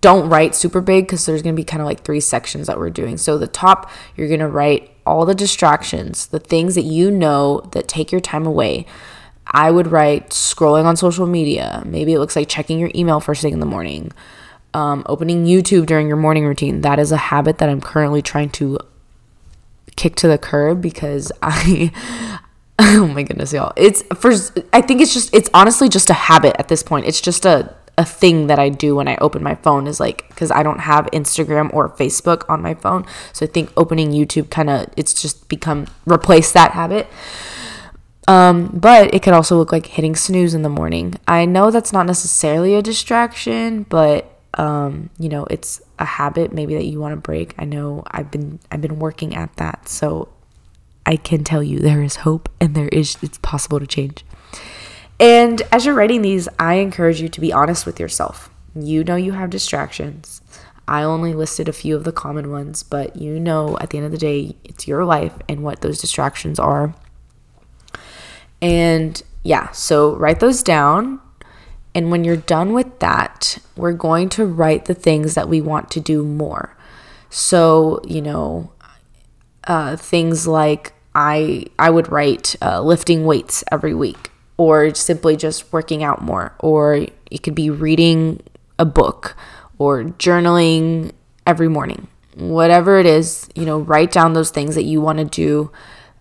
don't 0.00 0.28
write 0.28 0.54
super 0.54 0.80
big 0.80 1.06
because 1.06 1.26
there's 1.26 1.42
going 1.42 1.54
to 1.54 1.60
be 1.60 1.64
kind 1.64 1.80
of 1.80 1.86
like 1.86 2.04
three 2.04 2.20
sections 2.20 2.66
that 2.66 2.78
we're 2.78 2.90
doing. 2.90 3.16
So, 3.16 3.38
the 3.38 3.46
top, 3.46 3.90
you're 4.16 4.28
going 4.28 4.40
to 4.40 4.48
write 4.48 4.90
all 5.06 5.26
the 5.26 5.34
distractions, 5.34 6.26
the 6.26 6.38
things 6.38 6.74
that 6.74 6.82
you 6.82 7.10
know 7.10 7.60
that 7.72 7.88
take 7.88 8.12
your 8.12 8.20
time 8.20 8.46
away. 8.46 8.86
I 9.46 9.70
would 9.70 9.88
write 9.88 10.30
scrolling 10.30 10.84
on 10.84 10.96
social 10.96 11.26
media. 11.26 11.82
Maybe 11.84 12.14
it 12.14 12.18
looks 12.18 12.34
like 12.34 12.48
checking 12.48 12.78
your 12.78 12.90
email 12.94 13.20
first 13.20 13.42
thing 13.42 13.52
in 13.52 13.60
the 13.60 13.66
morning 13.66 14.10
um, 14.74 15.04
opening 15.06 15.46
YouTube 15.46 15.86
during 15.86 16.08
your 16.08 16.16
morning 16.16 16.44
routine. 16.44 16.82
That 16.82 16.98
is 16.98 17.12
a 17.12 17.16
habit 17.16 17.58
that 17.58 17.68
I'm 17.68 17.80
currently 17.80 18.20
trying 18.20 18.50
to 18.50 18.78
kick 19.96 20.16
to 20.16 20.28
the 20.28 20.36
curb 20.36 20.82
because 20.82 21.32
I. 21.42 21.92
oh 22.80 23.06
my 23.06 23.22
goodness, 23.22 23.52
y'all. 23.52 23.72
It's 23.76 24.02
first. 24.16 24.58
I 24.72 24.80
think 24.80 25.00
it's 25.00 25.14
just. 25.14 25.32
It's 25.32 25.48
honestly 25.54 25.88
just 25.88 26.10
a 26.10 26.14
habit 26.14 26.56
at 26.58 26.68
this 26.68 26.82
point. 26.82 27.06
It's 27.06 27.20
just 27.20 27.46
a 27.46 27.74
a 27.96 28.04
thing 28.04 28.48
that 28.48 28.58
I 28.58 28.68
do 28.68 28.96
when 28.96 29.06
I 29.06 29.16
open 29.16 29.42
my 29.42 29.54
phone 29.56 29.86
is 29.86 30.00
like 30.00 30.28
because 30.28 30.50
I 30.50 30.62
don't 30.62 30.80
have 30.80 31.06
Instagram 31.12 31.72
or 31.72 31.88
Facebook 31.88 32.44
on 32.48 32.60
my 32.60 32.74
phone. 32.74 33.06
So 33.32 33.46
I 33.46 33.48
think 33.48 33.72
opening 33.76 34.10
YouTube 34.10 34.50
kind 34.50 34.68
of 34.68 34.86
it's 34.96 35.14
just 35.14 35.48
become 35.48 35.86
replace 36.06 36.52
that 36.52 36.72
habit. 36.72 37.06
Um, 38.26 38.68
but 38.72 39.14
it 39.14 39.22
could 39.22 39.34
also 39.34 39.56
look 39.56 39.70
like 39.70 39.86
hitting 39.86 40.16
snooze 40.16 40.54
in 40.54 40.62
the 40.62 40.70
morning. 40.70 41.14
I 41.28 41.44
know 41.44 41.70
that's 41.70 41.92
not 41.92 42.06
necessarily 42.06 42.74
a 42.74 42.82
distraction, 42.82 43.84
but 43.84 44.30
um, 44.54 45.10
you 45.18 45.28
know, 45.28 45.46
it's 45.50 45.82
a 45.98 46.04
habit 46.04 46.52
maybe 46.52 46.74
that 46.74 46.84
you 46.84 47.00
want 47.00 47.12
to 47.12 47.20
break. 47.20 47.54
I 47.58 47.64
know 47.64 48.02
I've 48.06 48.30
been 48.30 48.60
I've 48.70 48.80
been 48.80 48.98
working 48.98 49.34
at 49.34 49.54
that, 49.56 49.88
so 49.88 50.28
I 51.06 51.16
can 51.16 51.44
tell 51.44 51.62
you 51.62 51.78
there 51.78 52.02
is 52.02 52.16
hope 52.16 52.48
and 52.60 52.74
there 52.74 52.88
is 52.88 53.16
it's 53.22 53.38
possible 53.38 53.78
to 53.78 53.86
change. 53.86 54.24
And 55.24 55.62
as 55.72 55.86
you're 55.86 55.94
writing 55.94 56.20
these, 56.20 56.48
I 56.58 56.74
encourage 56.74 57.18
you 57.18 57.30
to 57.30 57.40
be 57.40 57.50
honest 57.50 57.86
with 57.86 57.98
yourself. 57.98 58.50
You 58.74 59.04
know 59.04 59.16
you 59.16 59.32
have 59.32 59.48
distractions. 59.48 60.42
I 60.86 61.02
only 61.02 61.32
listed 61.32 61.66
a 61.66 61.72
few 61.72 61.96
of 61.96 62.04
the 62.04 62.12
common 62.12 62.50
ones, 62.50 62.82
but 62.82 63.16
you 63.16 63.40
know 63.40 63.78
at 63.80 63.88
the 63.88 63.96
end 63.96 64.04
of 64.04 64.12
the 64.12 64.18
day, 64.18 64.54
it's 64.64 64.86
your 64.86 65.06
life 65.06 65.32
and 65.48 65.62
what 65.62 65.80
those 65.80 65.98
distractions 65.98 66.58
are. 66.58 66.94
And 68.60 69.22
yeah, 69.42 69.70
so 69.70 70.14
write 70.16 70.40
those 70.40 70.62
down 70.62 71.20
and 71.94 72.10
when 72.10 72.24
you're 72.24 72.36
done 72.36 72.72
with 72.72 72.98
that, 72.98 73.58
we're 73.76 73.92
going 73.92 74.28
to 74.30 74.44
write 74.44 74.86
the 74.86 74.94
things 74.94 75.34
that 75.34 75.48
we 75.48 75.60
want 75.60 75.90
to 75.92 76.00
do 76.00 76.24
more. 76.24 76.76
So, 77.30 78.00
you 78.04 78.20
know, 78.20 78.72
uh, 79.64 79.96
things 79.96 80.46
like 80.46 80.92
I 81.14 81.66
I 81.78 81.90
would 81.90 82.10
write 82.10 82.56
uh, 82.60 82.82
lifting 82.82 83.24
weights 83.24 83.62
every 83.70 83.94
week, 83.94 84.30
or 84.56 84.94
simply 84.94 85.36
just 85.36 85.72
working 85.72 86.02
out 86.02 86.22
more, 86.22 86.54
or 86.60 87.06
it 87.30 87.42
could 87.42 87.54
be 87.54 87.70
reading 87.70 88.40
a 88.78 88.84
book, 88.84 89.36
or 89.78 90.04
journaling 90.04 91.12
every 91.46 91.68
morning, 91.68 92.06
whatever 92.36 92.98
it 92.98 93.06
is, 93.06 93.48
you 93.54 93.64
know, 93.64 93.78
write 93.80 94.12
down 94.12 94.32
those 94.32 94.50
things 94.50 94.74
that 94.74 94.84
you 94.84 95.00
want 95.00 95.18
to 95.18 95.24
do 95.24 95.70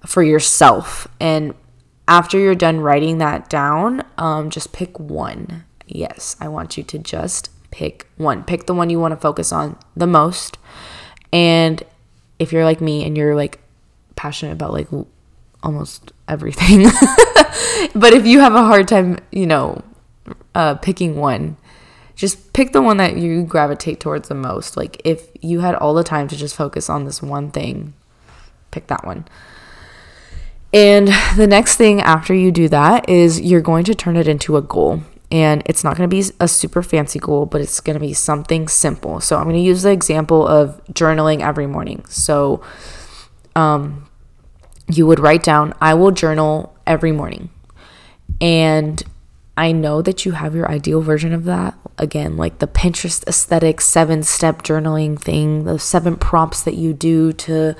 for 0.06 0.24
yourself. 0.24 1.08
And 1.20 1.54
after 2.08 2.38
you're 2.38 2.56
done 2.56 2.80
writing 2.80 3.20
that 3.20 3.50
down, 3.50 4.04
um, 4.18 4.50
just 4.50 4.74
pick 4.74 5.00
one. 5.00 5.64
Yes, 5.88 6.36
I 6.40 6.48
want 6.48 6.78
you 6.78 6.84
to 6.84 6.98
just 6.98 7.50
pick 7.72 8.08
one. 8.18 8.44
Pick 8.44 8.66
the 8.66 8.74
one 8.74 8.90
you 8.90 9.00
want 9.00 9.14
to 9.14 9.20
focus 9.20 9.52
on 9.52 9.78
the 9.96 10.08
most. 10.08 10.58
And 11.32 11.84
if 12.40 12.52
you're 12.52 12.66
like 12.66 12.82
me 12.82 13.06
and 13.06 13.18
you're 13.18 13.36
like 13.36 13.60
passionate 14.16 14.54
about 14.54 14.74
like 14.74 14.88
almost 15.62 16.12
everything, 16.28 16.84
but 17.96 18.14
if 18.14 18.26
you 18.26 18.40
have 18.40 18.56
a 18.56 18.64
hard 18.64 18.88
time, 18.88 19.20
you 19.32 19.46
know, 19.46 19.84
uh, 20.56 20.76
picking 20.76 21.16
one, 21.16 21.58
just 22.16 22.54
pick 22.54 22.74
the 22.74 22.82
one 22.82 22.98
that 22.98 23.18
you 23.18 23.44
gravitate 23.44 24.00
towards 24.00 24.30
the 24.30 24.36
most. 24.36 24.78
Like 24.78 25.02
if 25.04 25.28
you 25.42 25.62
had 25.62 25.76
all 25.76 25.94
the 25.94 26.04
time 26.04 26.28
to 26.28 26.36
just 26.36 26.56
focus 26.56 26.90
on 26.90 27.06
this 27.06 27.22
one 27.22 27.52
thing, 27.52 27.94
pick 28.72 28.88
that 28.88 29.06
one. 29.06 29.26
And 30.74 31.10
the 31.36 31.48
next 31.48 31.76
thing 31.76 32.02
after 32.02 32.34
you 32.34 32.52
do 32.52 32.68
that 32.70 33.08
is 33.08 33.40
you're 33.40 33.62
going 33.62 33.84
to 33.86 33.96
turn 33.96 34.18
it 34.18 34.28
into 34.28 34.58
a 34.58 34.62
goal. 34.62 35.02
And 35.32 35.64
it's 35.66 35.84
not 35.84 35.98
going 35.98 36.08
to 36.08 36.16
be 36.16 36.24
a 36.40 36.48
super 36.48 36.84
fancy 36.84 37.18
goal, 37.18 37.48
but 37.48 37.62
it's 37.62 37.80
going 37.80 37.96
to 37.96 38.00
be 38.00 38.14
something 38.14 38.68
simple. 38.68 39.20
So 39.20 39.38
I'm 39.38 39.46
going 39.46 39.56
to 39.56 39.62
use 39.62 39.82
the 39.82 39.92
example 39.92 40.48
of 40.48 40.84
journaling 40.88 41.42
every 41.42 41.66
morning. 41.66 42.06
So 42.08 42.62
um, 43.56 44.03
you 44.88 45.08
would 45.08 45.20
write 45.20 45.44
down, 45.44 45.74
I 45.82 45.94
will 45.94 46.12
journal 46.12 46.76
every 46.86 47.12
morning. 47.12 47.50
And 48.42 49.02
I 49.56 49.72
know 49.72 50.02
that 50.02 50.26
you 50.26 50.32
have 50.32 50.56
your 50.56 50.70
ideal 50.70 51.02
version 51.02 51.34
of 51.34 51.46
that. 51.46 51.78
Again, 51.98 52.38
like 52.38 52.60
the 52.60 52.68
Pinterest 52.68 53.26
aesthetic 53.28 53.82
seven 53.82 54.24
step 54.24 54.64
journaling 54.64 55.20
thing, 55.20 55.66
the 55.66 55.78
seven 55.78 56.16
prompts 56.16 56.64
that 56.64 56.74
you 56.76 56.94
do 56.94 57.34
to 57.34 57.76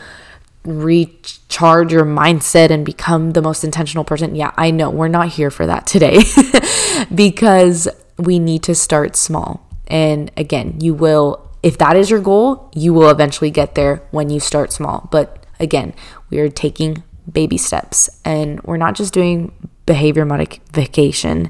recharge 0.64 1.92
your 1.92 2.06
mindset 2.06 2.70
and 2.70 2.86
become 2.86 3.32
the 3.32 3.42
most 3.42 3.64
intentional 3.64 4.04
person. 4.04 4.36
Yeah, 4.36 4.52
I 4.56 4.72
know 4.72 4.90
we're 4.90 5.08
not 5.08 5.30
here 5.30 5.52
for 5.52 5.66
that 5.66 5.88
today 5.88 6.20
because 7.16 7.88
we 8.18 8.40
need 8.40 8.64
to 8.64 8.76
start 8.76 9.16
small. 9.16 9.68
And 9.88 10.32
again, 10.38 10.80
you 10.80 10.94
will, 10.94 11.50
if 11.64 11.78
that 11.80 11.98
is 11.98 12.10
your 12.10 12.22
goal, 12.22 12.72
you 12.74 12.94
will 12.94 13.10
eventually 13.10 13.52
get 13.52 13.76
there 13.76 14.04
when 14.12 14.30
you 14.30 14.40
start 14.40 14.72
small. 14.72 15.10
But 15.12 15.43
again, 15.64 15.94
we 16.30 16.40
are 16.40 16.50
taking 16.50 17.04
baby 17.32 17.58
steps 17.58 18.10
and 18.24 18.62
we're 18.64 18.78
not 18.78 18.96
just 18.96 19.14
doing 19.14 19.52
behavior 19.86 20.26
modification. 20.26 21.50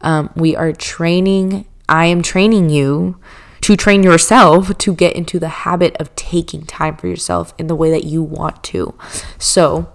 Um, 0.00 0.30
we 0.34 0.56
are 0.56 0.72
training, 0.72 1.66
I 1.88 2.06
am 2.06 2.22
training 2.22 2.70
you 2.70 3.20
to 3.62 3.76
train 3.76 4.02
yourself 4.02 4.76
to 4.78 4.94
get 4.94 5.14
into 5.14 5.38
the 5.38 5.48
habit 5.48 5.96
of 6.00 6.14
taking 6.16 6.64
time 6.64 6.96
for 6.96 7.06
yourself 7.06 7.52
in 7.58 7.66
the 7.66 7.76
way 7.76 7.90
that 7.90 8.04
you 8.04 8.22
want 8.22 8.62
to. 8.64 8.94
So, 9.38 9.92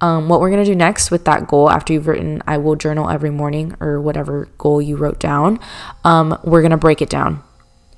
um, 0.00 0.28
what 0.28 0.40
we're 0.40 0.50
going 0.50 0.64
to 0.64 0.70
do 0.70 0.74
next 0.74 1.12
with 1.12 1.24
that 1.26 1.46
goal 1.46 1.70
after 1.70 1.92
you've 1.92 2.08
written, 2.08 2.42
I 2.46 2.58
will 2.58 2.74
journal 2.74 3.08
every 3.08 3.30
morning 3.30 3.76
or 3.78 4.00
whatever 4.00 4.48
goal 4.58 4.82
you 4.82 4.96
wrote 4.96 5.20
down, 5.20 5.60
um, 6.02 6.38
we're 6.42 6.60
going 6.60 6.72
to 6.72 6.76
break 6.76 7.00
it 7.00 7.08
down. 7.08 7.42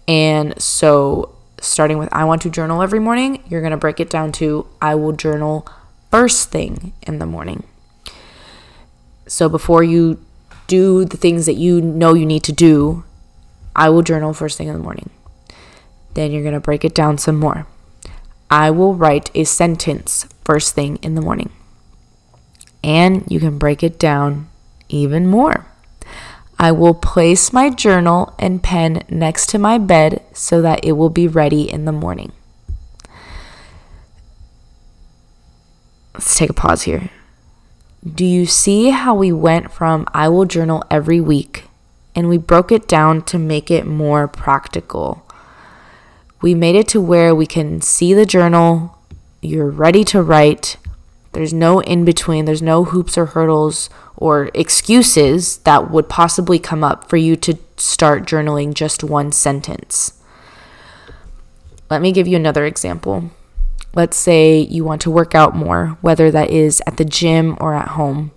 And 0.07 0.61
so, 0.61 1.35
starting 1.65 1.99
with 1.99 2.09
I 2.13 2.25
want 2.25 2.43
to 2.43 2.51
journal 2.51 2.83
every 2.83 3.01
morning, 3.01 3.43
you're 3.49 3.61
going 3.61 3.71
to 3.71 3.77
break 3.77 4.01
it 4.01 4.11
down 4.11 4.33
to 4.33 4.67
I 4.81 4.95
will 4.95 5.13
journal 5.13 5.67
first 6.11 6.51
thing 6.51 6.93
in 7.03 7.19
the 7.19 7.27
morning. 7.27 7.65
So 9.27 9.49
before 9.49 9.83
you 9.83 10.25
do 10.67 11.05
the 11.05 11.17
things 11.17 11.47
that 11.47 11.55
you 11.55 11.81
know 11.81 12.15
you 12.15 12.27
need 12.27 12.45
to 12.45 12.53
do, 12.53 13.05
I 13.75 13.89
will 13.89 14.03
journal 14.03 14.33
first 14.33 14.59
thing 14.59 14.69
in 14.69 14.75
the 14.75 14.83
morning. 14.83 15.11
Then 16.15 16.31
you're 16.31 16.43
going 16.43 16.55
to 16.55 16.61
break 16.61 16.85
it 16.85 16.95
down 16.95 17.19
some 17.19 17.37
more. 17.37 17.67
I 18.51 18.71
will 18.71 18.95
write 18.95 19.31
a 19.35 19.45
sentence 19.45 20.27
first 20.45 20.75
thing 20.75 20.97
in 21.03 21.15
the 21.15 21.21
morning. 21.21 21.51
And 22.83 23.25
you 23.29 23.41
can 23.41 23.59
break 23.59 23.83
it 23.83 23.99
down 23.99 24.49
even 24.89 25.27
more. 25.27 25.67
I 26.59 26.73
will 26.73 26.95
place 26.95 27.53
my 27.53 27.71
journal 27.71 28.35
and 28.39 28.63
pen 28.63 29.03
next 29.09 29.49
to 29.51 29.59
my 29.59 29.79
bed 29.79 30.23
so 30.33 30.63
that 30.63 30.85
it 30.85 30.93
will 30.93 31.11
be 31.11 31.29
ready 31.29 31.71
in 31.71 31.85
the 31.85 31.93
morning. 31.93 32.33
Let's 36.15 36.37
take 36.37 36.51
a 36.51 36.55
pause 36.55 36.83
here. 36.83 37.11
Do 38.05 38.25
you 38.25 38.47
see 38.47 38.91
how 38.91 39.15
we 39.15 39.33
went 39.33 39.73
from 39.73 40.07
I 40.13 40.29
will 40.29 40.45
journal 40.45 40.85
every 40.91 41.21
week 41.21 41.65
and 42.15 42.29
we 42.29 42.39
broke 42.39 42.71
it 42.71 42.87
down 42.87 43.23
to 43.23 43.39
make 43.39 43.71
it 43.71 43.87
more 43.87 44.29
practical? 44.29 45.27
We 46.41 46.55
made 46.55 46.77
it 46.77 46.87
to 46.89 47.01
where 47.01 47.35
we 47.35 47.47
can 47.47 47.81
see 47.81 48.13
the 48.15 48.27
journal, 48.27 48.99
you're 49.41 49.71
ready 49.71 50.05
to 50.05 50.23
write. 50.23 50.77
There's 51.35 51.53
no 51.53 51.81
in 51.81 52.05
between, 52.05 52.45
there's 52.45 52.63
no 52.63 52.85
hoops 52.85 53.19
or 53.19 53.27
hurdles 53.27 53.91
or 54.17 54.51
excuses 54.55 55.59
that 55.59 55.91
would 55.91 56.09
possibly 56.09 56.59
come 56.59 56.83
up 56.85 57.09
for 57.11 57.17
you 57.17 57.37
to 57.37 57.59
start 57.77 58.25
journaling 58.25 58.73
just 58.73 59.05
one 59.05 59.33
sentence. 59.33 60.13
Let 61.91 62.01
me 62.01 62.13
give 62.13 62.27
you 62.27 62.37
another 62.37 62.65
example. 62.65 63.31
Let's 63.95 64.17
say 64.17 64.59
you 64.59 64.85
want 64.85 65.03
to 65.03 65.11
work 65.11 65.35
out 65.35 65.55
more, 65.55 65.99
whether 66.01 66.31
that 66.31 66.51
is 66.51 66.83
at 66.87 66.97
the 66.97 67.05
gym 67.05 67.57
or 67.61 67.75
at 67.75 67.89
home. 67.89 68.33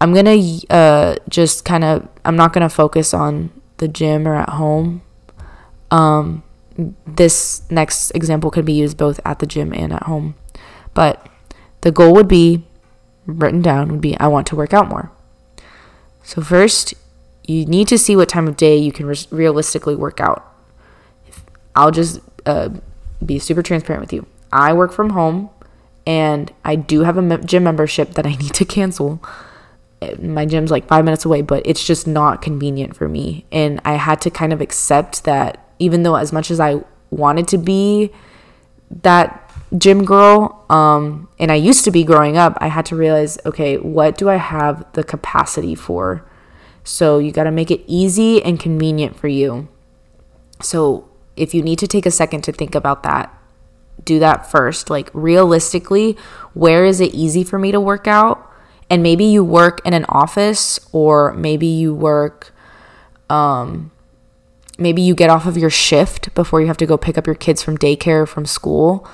I'm 0.00 0.14
going 0.14 0.24
to 0.24 0.66
uh, 0.70 1.16
just 1.28 1.64
kind 1.64 1.84
of, 1.84 2.08
I'm 2.24 2.36
not 2.36 2.52
going 2.52 2.62
to 2.62 2.74
focus 2.74 3.12
on 3.12 3.50
the 3.76 3.88
gym 3.88 4.26
or 4.26 4.34
at 4.36 4.50
home. 4.50 5.02
Um, 5.90 6.42
this 7.06 7.62
next 7.70 8.10
example 8.12 8.50
can 8.50 8.64
be 8.64 8.72
used 8.72 8.96
both 8.96 9.20
at 9.24 9.40
the 9.40 9.46
gym 9.46 9.74
and 9.74 9.92
at 9.92 10.04
home. 10.04 10.34
But 10.94 11.28
the 11.82 11.90
goal 11.90 12.14
would 12.14 12.28
be 12.28 12.64
written 13.26 13.62
down 13.62 13.90
would 13.90 14.00
be 14.00 14.18
I 14.18 14.26
want 14.26 14.46
to 14.48 14.56
work 14.56 14.72
out 14.72 14.88
more. 14.88 15.10
So, 16.22 16.42
first, 16.42 16.94
you 17.44 17.66
need 17.66 17.88
to 17.88 17.98
see 17.98 18.14
what 18.14 18.28
time 18.28 18.46
of 18.46 18.56
day 18.56 18.76
you 18.76 18.92
can 18.92 19.06
re- 19.06 19.26
realistically 19.30 19.96
work 19.96 20.20
out. 20.20 20.46
I'll 21.74 21.90
just 21.90 22.20
uh, 22.46 22.70
be 23.24 23.38
super 23.38 23.62
transparent 23.62 24.02
with 24.02 24.12
you. 24.12 24.26
I 24.52 24.72
work 24.72 24.92
from 24.92 25.10
home 25.10 25.50
and 26.06 26.52
I 26.64 26.76
do 26.76 27.02
have 27.02 27.16
a 27.16 27.38
gym 27.38 27.64
membership 27.64 28.12
that 28.14 28.26
I 28.26 28.30
need 28.36 28.54
to 28.54 28.64
cancel. 28.64 29.22
My 30.18 30.46
gym's 30.46 30.70
like 30.70 30.86
five 30.86 31.04
minutes 31.04 31.24
away, 31.24 31.42
but 31.42 31.62
it's 31.66 31.84
just 31.84 32.06
not 32.06 32.40
convenient 32.40 32.96
for 32.96 33.08
me. 33.08 33.44
And 33.52 33.80
I 33.84 33.94
had 33.94 34.20
to 34.22 34.30
kind 34.30 34.52
of 34.52 34.60
accept 34.60 35.24
that 35.24 35.66
even 35.78 36.02
though, 36.02 36.16
as 36.16 36.32
much 36.32 36.50
as 36.50 36.60
I 36.60 36.82
wanted 37.10 37.48
to 37.48 37.58
be 37.58 38.10
that 39.02 39.49
gym 39.76 40.04
girl, 40.04 40.64
um, 40.68 41.28
and 41.38 41.52
I 41.52 41.54
used 41.54 41.84
to 41.84 41.90
be 41.90 42.04
growing 42.04 42.36
up, 42.36 42.58
I 42.60 42.68
had 42.68 42.86
to 42.86 42.96
realize 42.96 43.38
okay, 43.46 43.76
what 43.76 44.18
do 44.18 44.28
I 44.28 44.36
have 44.36 44.84
the 44.92 45.04
capacity 45.04 45.74
for? 45.74 46.26
So 46.84 47.18
you 47.18 47.30
got 47.30 47.44
to 47.44 47.50
make 47.50 47.70
it 47.70 47.82
easy 47.86 48.42
and 48.42 48.58
convenient 48.58 49.16
for 49.16 49.28
you. 49.28 49.68
So 50.60 51.08
if 51.36 51.54
you 51.54 51.62
need 51.62 51.78
to 51.78 51.86
take 51.86 52.06
a 52.06 52.10
second 52.10 52.42
to 52.44 52.52
think 52.52 52.74
about 52.74 53.02
that, 53.02 53.34
do 54.04 54.18
that 54.18 54.50
first. 54.50 54.90
Like, 54.90 55.10
realistically, 55.12 56.16
where 56.54 56.84
is 56.84 57.00
it 57.00 57.14
easy 57.14 57.44
for 57.44 57.58
me 57.58 57.70
to 57.72 57.80
work 57.80 58.06
out? 58.06 58.46
And 58.88 59.02
maybe 59.02 59.24
you 59.24 59.44
work 59.44 59.80
in 59.86 59.94
an 59.94 60.04
office, 60.08 60.80
or 60.92 61.32
maybe 61.34 61.66
you 61.66 61.94
work, 61.94 62.52
um, 63.28 63.92
maybe 64.78 65.00
you 65.00 65.14
get 65.14 65.30
off 65.30 65.46
of 65.46 65.56
your 65.56 65.70
shift 65.70 66.34
before 66.34 66.60
you 66.60 66.66
have 66.66 66.78
to 66.78 66.86
go 66.86 66.96
pick 66.96 67.16
up 67.16 67.26
your 67.26 67.36
kids 67.36 67.62
from 67.62 67.78
daycare 67.78 68.22
or 68.22 68.26
from 68.26 68.46
school, 68.46 69.08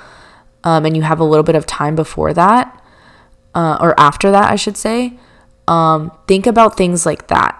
um, 0.67 0.85
and 0.85 0.97
you 0.97 1.03
have 1.03 1.21
a 1.21 1.25
little 1.25 1.45
bit 1.45 1.55
of 1.55 1.65
time 1.65 1.95
before 1.95 2.35
that, 2.35 2.83
uh, 3.55 3.79
or 3.81 3.99
after 3.99 4.33
that, 4.33 4.51
I 4.51 4.57
should 4.57 4.77
say. 4.77 5.17
Um, 5.69 6.11
think 6.27 6.45
about 6.45 6.77
things 6.77 7.07
like 7.07 7.29
that. 7.29 7.55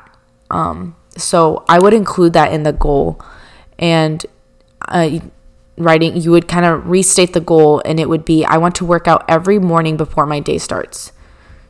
Um, 0.51 0.97
so 1.17 1.65
I 1.69 1.79
would 1.79 1.95
include 1.95 2.33
that 2.33 2.53
in 2.53 2.65
the 2.65 2.73
goal. 2.73 3.23
And 3.79 4.27
uh, 4.89 5.21
writing, 5.79 6.21
you 6.21 6.33
would 6.33 6.49
kind 6.49 6.67
of 6.67 6.89
restate 6.89 7.33
the 7.33 7.41
goal, 7.41 7.81
and 7.85 8.01
it 8.01 8.09
would 8.09 8.25
be 8.25 8.45
I 8.45 8.57
want 8.57 8.75
to 8.77 8.85
work 8.85 9.07
out 9.07 9.25
every 9.29 9.61
morning 9.61 9.97
before 9.97 10.27
my 10.27 10.41
day 10.41 10.59
starts. 10.59 11.13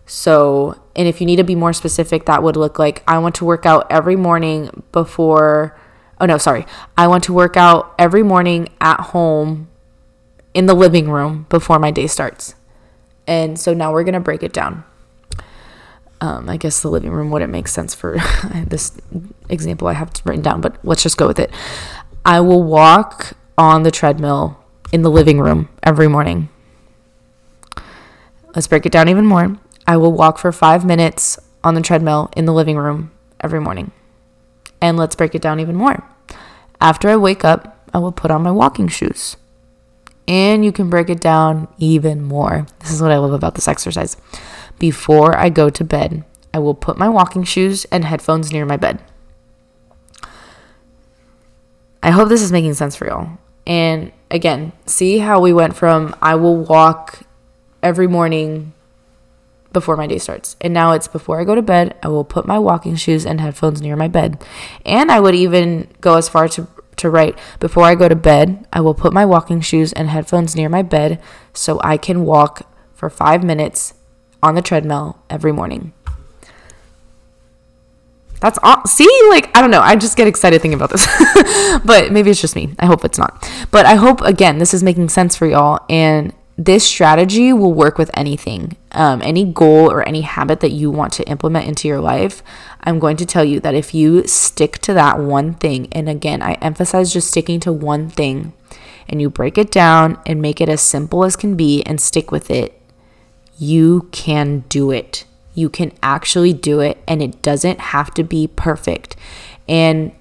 So, 0.06 0.80
and 0.94 1.06
if 1.06 1.20
you 1.20 1.26
need 1.26 1.36
to 1.36 1.44
be 1.44 1.54
more 1.54 1.74
specific, 1.74 2.24
that 2.24 2.42
would 2.42 2.56
look 2.56 2.78
like 2.78 3.02
I 3.06 3.18
want 3.18 3.34
to 3.34 3.44
work 3.44 3.66
out 3.66 3.86
every 3.90 4.16
morning 4.16 4.84
before. 4.90 5.78
Oh, 6.18 6.24
no, 6.24 6.38
sorry. 6.38 6.64
I 6.96 7.08
want 7.08 7.24
to 7.24 7.34
work 7.34 7.58
out 7.58 7.94
every 7.98 8.22
morning 8.22 8.70
at 8.80 9.00
home 9.00 9.68
in 10.56 10.64
the 10.64 10.74
living 10.74 11.10
room 11.10 11.44
before 11.50 11.78
my 11.78 11.90
day 11.90 12.06
starts. 12.06 12.54
And 13.26 13.60
so 13.60 13.74
now 13.74 13.92
we're 13.92 14.04
going 14.04 14.14
to 14.14 14.20
break 14.20 14.42
it 14.42 14.54
down. 14.54 14.84
Um, 16.22 16.48
I 16.48 16.56
guess 16.56 16.80
the 16.80 16.88
living 16.88 17.10
room 17.10 17.30
wouldn't 17.30 17.52
make 17.52 17.68
sense 17.68 17.94
for 17.94 18.16
this 18.66 18.96
example 19.50 19.86
I 19.86 19.92
have 19.92 20.10
written 20.24 20.40
down, 20.40 20.62
but 20.62 20.82
let's 20.82 21.02
just 21.02 21.18
go 21.18 21.26
with 21.26 21.38
it. 21.38 21.50
I 22.24 22.40
will 22.40 22.62
walk 22.62 23.34
on 23.58 23.82
the 23.82 23.90
treadmill 23.90 24.58
in 24.92 25.02
the 25.02 25.10
living 25.10 25.40
room 25.40 25.68
every 25.82 26.08
morning. 26.08 26.48
Let's 28.54 28.66
break 28.66 28.86
it 28.86 28.92
down 28.92 29.10
even 29.10 29.26
more. 29.26 29.58
I 29.86 29.98
will 29.98 30.12
walk 30.12 30.38
for 30.38 30.52
five 30.52 30.86
minutes 30.86 31.38
on 31.62 31.74
the 31.74 31.82
treadmill 31.82 32.30
in 32.34 32.46
the 32.46 32.54
living 32.54 32.78
room 32.78 33.10
every 33.42 33.60
morning. 33.60 33.92
And 34.80 34.96
let's 34.96 35.16
break 35.16 35.34
it 35.34 35.42
down 35.42 35.60
even 35.60 35.76
more. 35.76 36.02
After 36.80 37.10
I 37.10 37.16
wake 37.16 37.44
up, 37.44 37.78
I 37.92 37.98
will 37.98 38.10
put 38.10 38.30
on 38.30 38.42
my 38.42 38.52
walking 38.52 38.88
shoes. 38.88 39.36
And 40.28 40.64
you 40.64 40.72
can 40.72 40.90
break 40.90 41.08
it 41.08 41.20
down 41.20 41.68
even 41.78 42.22
more. 42.22 42.66
This 42.80 42.90
is 42.90 43.00
what 43.00 43.12
I 43.12 43.18
love 43.18 43.32
about 43.32 43.54
this 43.54 43.68
exercise. 43.68 44.16
Before 44.78 45.36
I 45.36 45.48
go 45.48 45.70
to 45.70 45.84
bed, 45.84 46.24
I 46.52 46.58
will 46.58 46.74
put 46.74 46.98
my 46.98 47.08
walking 47.08 47.44
shoes 47.44 47.84
and 47.86 48.04
headphones 48.04 48.52
near 48.52 48.66
my 48.66 48.76
bed. 48.76 49.02
I 52.02 52.10
hope 52.10 52.28
this 52.28 52.42
is 52.42 52.52
making 52.52 52.74
sense 52.74 52.96
for 52.96 53.06
y'all. 53.06 53.38
And 53.66 54.12
again, 54.30 54.72
see 54.86 55.18
how 55.18 55.40
we 55.40 55.52
went 55.52 55.76
from 55.76 56.14
I 56.22 56.36
will 56.36 56.56
walk 56.56 57.20
every 57.82 58.06
morning 58.06 58.72
before 59.72 59.96
my 59.96 60.06
day 60.06 60.18
starts. 60.18 60.56
And 60.60 60.72
now 60.72 60.92
it's 60.92 61.08
before 61.08 61.40
I 61.40 61.44
go 61.44 61.54
to 61.54 61.62
bed, 61.62 61.96
I 62.02 62.08
will 62.08 62.24
put 62.24 62.46
my 62.46 62.58
walking 62.58 62.96
shoes 62.96 63.26
and 63.26 63.40
headphones 63.40 63.82
near 63.82 63.96
my 63.96 64.08
bed. 64.08 64.42
And 64.84 65.10
I 65.10 65.20
would 65.20 65.34
even 65.34 65.88
go 66.00 66.16
as 66.16 66.28
far 66.28 66.48
to 66.48 66.66
to 66.96 67.10
write 67.10 67.38
before 67.60 67.84
I 67.84 67.94
go 67.94 68.08
to 68.08 68.16
bed, 68.16 68.66
I 68.72 68.80
will 68.80 68.94
put 68.94 69.12
my 69.12 69.24
walking 69.24 69.60
shoes 69.60 69.92
and 69.92 70.08
headphones 70.08 70.56
near 70.56 70.68
my 70.68 70.82
bed 70.82 71.20
so 71.52 71.80
I 71.82 71.96
can 71.96 72.24
walk 72.24 72.70
for 72.94 73.10
5 73.10 73.44
minutes 73.44 73.94
on 74.42 74.54
the 74.54 74.62
treadmill 74.62 75.18
every 75.28 75.52
morning. 75.52 75.92
That's 78.40 78.58
all. 78.62 78.84
See, 78.86 79.08
like, 79.30 79.56
I 79.56 79.60
don't 79.60 79.70
know. 79.70 79.80
I 79.80 79.96
just 79.96 80.16
get 80.16 80.26
excited 80.26 80.60
thinking 80.60 80.78
about 80.78 80.90
this. 80.90 81.06
but 81.84 82.12
maybe 82.12 82.30
it's 82.30 82.40
just 82.40 82.54
me. 82.54 82.74
I 82.78 82.86
hope 82.86 83.04
it's 83.04 83.18
not. 83.18 83.50
But 83.70 83.86
I 83.86 83.94
hope, 83.94 84.20
again, 84.20 84.58
this 84.58 84.74
is 84.74 84.82
making 84.82 85.08
sense 85.08 85.36
for 85.36 85.46
y'all. 85.46 85.80
And 85.88 86.34
this 86.58 86.86
strategy 86.86 87.52
will 87.52 87.72
work 87.72 87.98
with 87.98 88.10
anything, 88.14 88.76
um, 88.96 89.20
any 89.22 89.44
goal 89.44 89.90
or 89.90 90.02
any 90.02 90.22
habit 90.22 90.60
that 90.60 90.72
you 90.72 90.90
want 90.90 91.12
to 91.14 91.28
implement 91.28 91.68
into 91.68 91.86
your 91.86 92.00
life. 92.00 92.42
I'm 92.82 92.98
going 92.98 93.16
to 93.18 93.26
tell 93.26 93.44
you 93.44 93.60
that 93.60 93.74
if 93.74 93.94
you 93.94 94.26
stick 94.26 94.78
to 94.78 94.94
that 94.94 95.18
one 95.18 95.54
thing, 95.54 95.88
and 95.92 96.08
again, 96.08 96.42
I 96.42 96.54
emphasize 96.54 97.12
just 97.12 97.28
sticking 97.28 97.60
to 97.60 97.72
one 97.72 98.08
thing, 98.08 98.54
and 99.08 99.20
you 99.20 99.30
break 99.30 99.58
it 99.58 99.70
down 99.70 100.18
and 100.24 100.42
make 100.42 100.60
it 100.60 100.68
as 100.68 100.80
simple 100.80 101.24
as 101.24 101.36
can 101.36 101.56
be 101.56 101.82
and 101.84 102.00
stick 102.00 102.32
with 102.32 102.50
it, 102.50 102.80
you 103.58 104.08
can 104.12 104.64
do 104.68 104.90
it. 104.90 105.24
You 105.54 105.68
can 105.68 105.92
actually 106.02 106.52
do 106.52 106.80
it, 106.80 106.98
and 107.06 107.22
it 107.22 107.42
doesn't 107.42 107.80
have 107.80 108.12
to 108.14 108.24
be 108.24 108.46
perfect. 108.46 109.14
And 109.68 110.12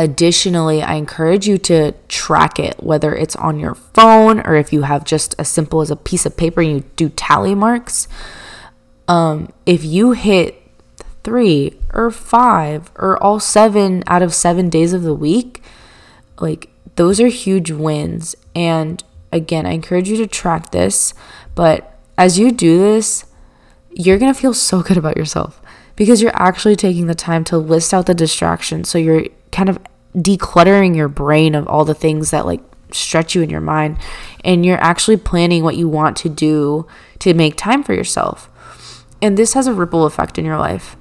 additionally, 0.00 0.82
I 0.82 0.94
encourage 0.94 1.46
you 1.46 1.58
to 1.58 1.92
track 2.08 2.58
it, 2.58 2.82
whether 2.82 3.14
it's 3.14 3.36
on 3.36 3.60
your 3.60 3.74
phone 3.74 4.40
or 4.40 4.54
if 4.54 4.72
you 4.72 4.82
have 4.82 5.04
just 5.04 5.34
as 5.38 5.48
simple 5.48 5.82
as 5.82 5.90
a 5.90 5.96
piece 5.96 6.24
of 6.24 6.38
paper 6.38 6.62
and 6.62 6.70
you 6.70 6.80
do 6.96 7.10
tally 7.10 7.54
marks. 7.54 8.08
Um, 9.08 9.52
if 9.66 9.84
you 9.84 10.12
hit 10.12 10.62
three 11.22 11.78
or 11.92 12.10
five 12.10 12.90
or 12.96 13.22
all 13.22 13.38
seven 13.40 14.02
out 14.06 14.22
of 14.22 14.32
seven 14.32 14.70
days 14.70 14.94
of 14.94 15.02
the 15.02 15.14
week, 15.14 15.62
like 16.38 16.70
those 16.96 17.20
are 17.20 17.28
huge 17.28 17.70
wins. 17.70 18.34
And 18.54 19.04
again, 19.30 19.66
I 19.66 19.72
encourage 19.72 20.08
you 20.08 20.16
to 20.16 20.26
track 20.26 20.70
this, 20.70 21.12
but 21.54 21.98
as 22.16 22.38
you 22.38 22.52
do 22.52 22.78
this, 22.78 23.26
you're 23.90 24.18
going 24.18 24.32
to 24.32 24.40
feel 24.40 24.54
so 24.54 24.82
good 24.82 24.96
about 24.96 25.18
yourself 25.18 25.60
because 25.94 26.22
you're 26.22 26.32
actually 26.40 26.76
taking 26.76 27.06
the 27.06 27.14
time 27.14 27.44
to 27.44 27.58
list 27.58 27.92
out 27.92 28.06
the 28.06 28.14
distractions. 28.14 28.88
So 28.88 28.96
you're 28.96 29.26
kind 29.52 29.68
of 29.68 29.78
decluttering 30.14 30.96
your 30.96 31.08
brain 31.08 31.54
of 31.54 31.66
all 31.68 31.84
the 31.84 31.94
things 31.94 32.30
that 32.30 32.46
like 32.46 32.60
stretch 32.92 33.34
you 33.34 33.42
in 33.42 33.50
your 33.50 33.60
mind 33.60 33.96
and 34.44 34.66
you're 34.66 34.80
actually 34.80 35.16
planning 35.16 35.62
what 35.62 35.76
you 35.76 35.88
want 35.88 36.16
to 36.16 36.28
do 36.28 36.86
to 37.20 37.34
make 37.34 37.56
time 37.56 37.82
for 37.82 37.94
yourself. 37.94 38.48
And 39.22 39.36
this 39.36 39.54
has 39.54 39.66
a 39.66 39.74
ripple 39.74 40.06
effect 40.06 40.38
in 40.38 40.44
your 40.44 40.58
life. 40.58 40.96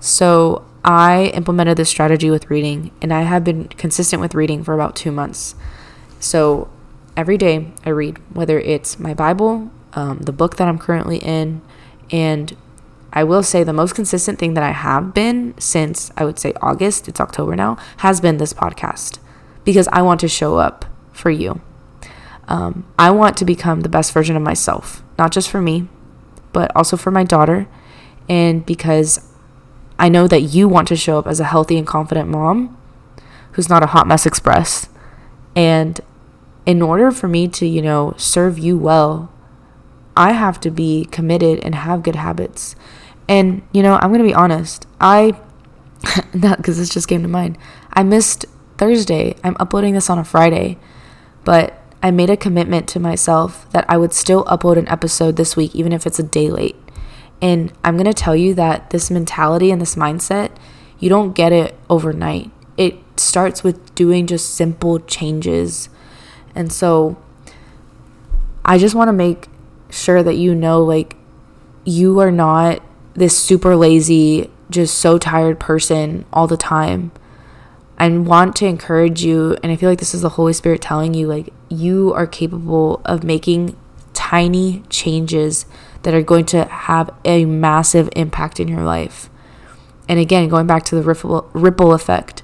So 0.00 0.66
I 0.84 1.30
implemented 1.34 1.76
this 1.76 1.88
strategy 1.88 2.30
with 2.30 2.50
reading 2.50 2.90
and 3.00 3.12
I 3.12 3.22
have 3.22 3.44
been 3.44 3.68
consistent 3.68 4.20
with 4.20 4.34
reading 4.34 4.64
for 4.64 4.74
about 4.74 4.96
2 4.96 5.10
months. 5.10 5.54
So 6.18 6.70
every 7.16 7.38
day 7.38 7.72
I 7.84 7.90
read 7.90 8.18
whether 8.34 8.58
it's 8.58 8.98
my 8.98 9.14
Bible, 9.14 9.70
um, 9.94 10.18
the 10.18 10.32
book 10.32 10.56
that 10.56 10.68
I'm 10.68 10.78
currently 10.78 11.18
in, 11.18 11.62
and 12.10 12.56
I 13.12 13.24
will 13.24 13.42
say 13.42 13.64
the 13.64 13.72
most 13.72 13.94
consistent 13.94 14.38
thing 14.38 14.54
that 14.54 14.64
I 14.64 14.70
have 14.70 15.12
been 15.12 15.54
since 15.58 16.10
I 16.16 16.24
would 16.24 16.38
say 16.38 16.52
August, 16.62 17.08
it's 17.08 17.20
October 17.20 17.56
now, 17.56 17.76
has 17.98 18.20
been 18.20 18.36
this 18.36 18.52
podcast 18.52 19.18
because 19.64 19.88
I 19.88 20.02
want 20.02 20.20
to 20.20 20.28
show 20.28 20.56
up 20.56 20.84
for 21.12 21.30
you. 21.30 21.60
Um, 22.48 22.86
I 22.98 23.10
want 23.10 23.36
to 23.38 23.44
become 23.44 23.80
the 23.80 23.88
best 23.88 24.12
version 24.12 24.36
of 24.36 24.42
myself, 24.42 25.02
not 25.18 25.32
just 25.32 25.50
for 25.50 25.60
me, 25.60 25.88
but 26.52 26.74
also 26.74 26.96
for 26.96 27.10
my 27.10 27.24
daughter. 27.24 27.68
And 28.28 28.64
because 28.64 29.28
I 29.98 30.08
know 30.08 30.26
that 30.28 30.42
you 30.42 30.68
want 30.68 30.88
to 30.88 30.96
show 30.96 31.18
up 31.18 31.26
as 31.26 31.40
a 31.40 31.44
healthy 31.44 31.78
and 31.78 31.86
confident 31.86 32.28
mom 32.28 32.76
who's 33.52 33.68
not 33.68 33.82
a 33.82 33.88
hot 33.88 34.06
mess 34.06 34.26
express. 34.26 34.88
And 35.54 36.00
in 36.66 36.82
order 36.82 37.10
for 37.10 37.28
me 37.28 37.48
to, 37.48 37.66
you 37.66 37.82
know, 37.82 38.14
serve 38.16 38.58
you 38.58 38.78
well, 38.78 39.32
I 40.16 40.32
have 40.32 40.60
to 40.60 40.70
be 40.70 41.06
committed 41.06 41.60
and 41.60 41.74
have 41.74 42.02
good 42.02 42.16
habits. 42.16 42.74
And, 43.30 43.62
you 43.70 43.84
know, 43.84 43.94
I'm 43.94 44.10
going 44.10 44.18
to 44.18 44.28
be 44.28 44.34
honest. 44.34 44.88
I, 45.00 45.38
not 46.34 46.56
because 46.56 46.78
this 46.78 46.88
just 46.88 47.06
came 47.06 47.22
to 47.22 47.28
mind, 47.28 47.56
I 47.92 48.02
missed 48.02 48.44
Thursday. 48.76 49.36
I'm 49.44 49.56
uploading 49.60 49.94
this 49.94 50.10
on 50.10 50.18
a 50.18 50.24
Friday, 50.24 50.78
but 51.44 51.80
I 52.02 52.10
made 52.10 52.28
a 52.28 52.36
commitment 52.36 52.88
to 52.88 52.98
myself 52.98 53.70
that 53.70 53.84
I 53.88 53.98
would 53.98 54.12
still 54.12 54.44
upload 54.46 54.78
an 54.78 54.88
episode 54.88 55.36
this 55.36 55.56
week, 55.56 55.76
even 55.76 55.92
if 55.92 56.08
it's 56.08 56.18
a 56.18 56.24
day 56.24 56.50
late. 56.50 56.74
And 57.40 57.72
I'm 57.84 57.96
going 57.96 58.06
to 58.06 58.12
tell 58.12 58.34
you 58.34 58.52
that 58.54 58.90
this 58.90 59.12
mentality 59.12 59.70
and 59.70 59.80
this 59.80 59.94
mindset, 59.94 60.50
you 60.98 61.08
don't 61.08 61.32
get 61.32 61.52
it 61.52 61.78
overnight. 61.88 62.50
It 62.76 62.96
starts 63.16 63.62
with 63.62 63.94
doing 63.94 64.26
just 64.26 64.56
simple 64.56 64.98
changes. 64.98 65.88
And 66.52 66.72
so 66.72 67.16
I 68.64 68.76
just 68.76 68.96
want 68.96 69.06
to 69.06 69.12
make 69.12 69.46
sure 69.88 70.20
that 70.24 70.34
you 70.34 70.52
know 70.52 70.82
like 70.82 71.16
you 71.84 72.18
are 72.18 72.32
not 72.32 72.82
this 73.14 73.36
super 73.36 73.76
lazy, 73.76 74.50
just 74.70 74.98
so 74.98 75.18
tired 75.18 75.58
person 75.58 76.24
all 76.32 76.46
the 76.46 76.56
time. 76.56 77.12
I 77.98 78.08
want 78.08 78.56
to 78.56 78.66
encourage 78.66 79.22
you, 79.22 79.58
and 79.62 79.70
I 79.70 79.76
feel 79.76 79.90
like 79.90 79.98
this 79.98 80.14
is 80.14 80.22
the 80.22 80.30
Holy 80.30 80.54
Spirit 80.54 80.80
telling 80.80 81.12
you, 81.12 81.26
like, 81.26 81.52
you 81.68 82.14
are 82.14 82.26
capable 82.26 83.02
of 83.04 83.22
making 83.22 83.76
tiny 84.14 84.82
changes 84.88 85.66
that 86.02 86.14
are 86.14 86.22
going 86.22 86.46
to 86.46 86.64
have 86.64 87.10
a 87.24 87.44
massive 87.44 88.08
impact 88.16 88.58
in 88.58 88.68
your 88.68 88.84
life. 88.84 89.28
And 90.08 90.18
again, 90.18 90.48
going 90.48 90.66
back 90.66 90.84
to 90.86 90.94
the 90.94 91.02
ripple, 91.02 91.48
ripple 91.52 91.92
effect. 91.92 92.42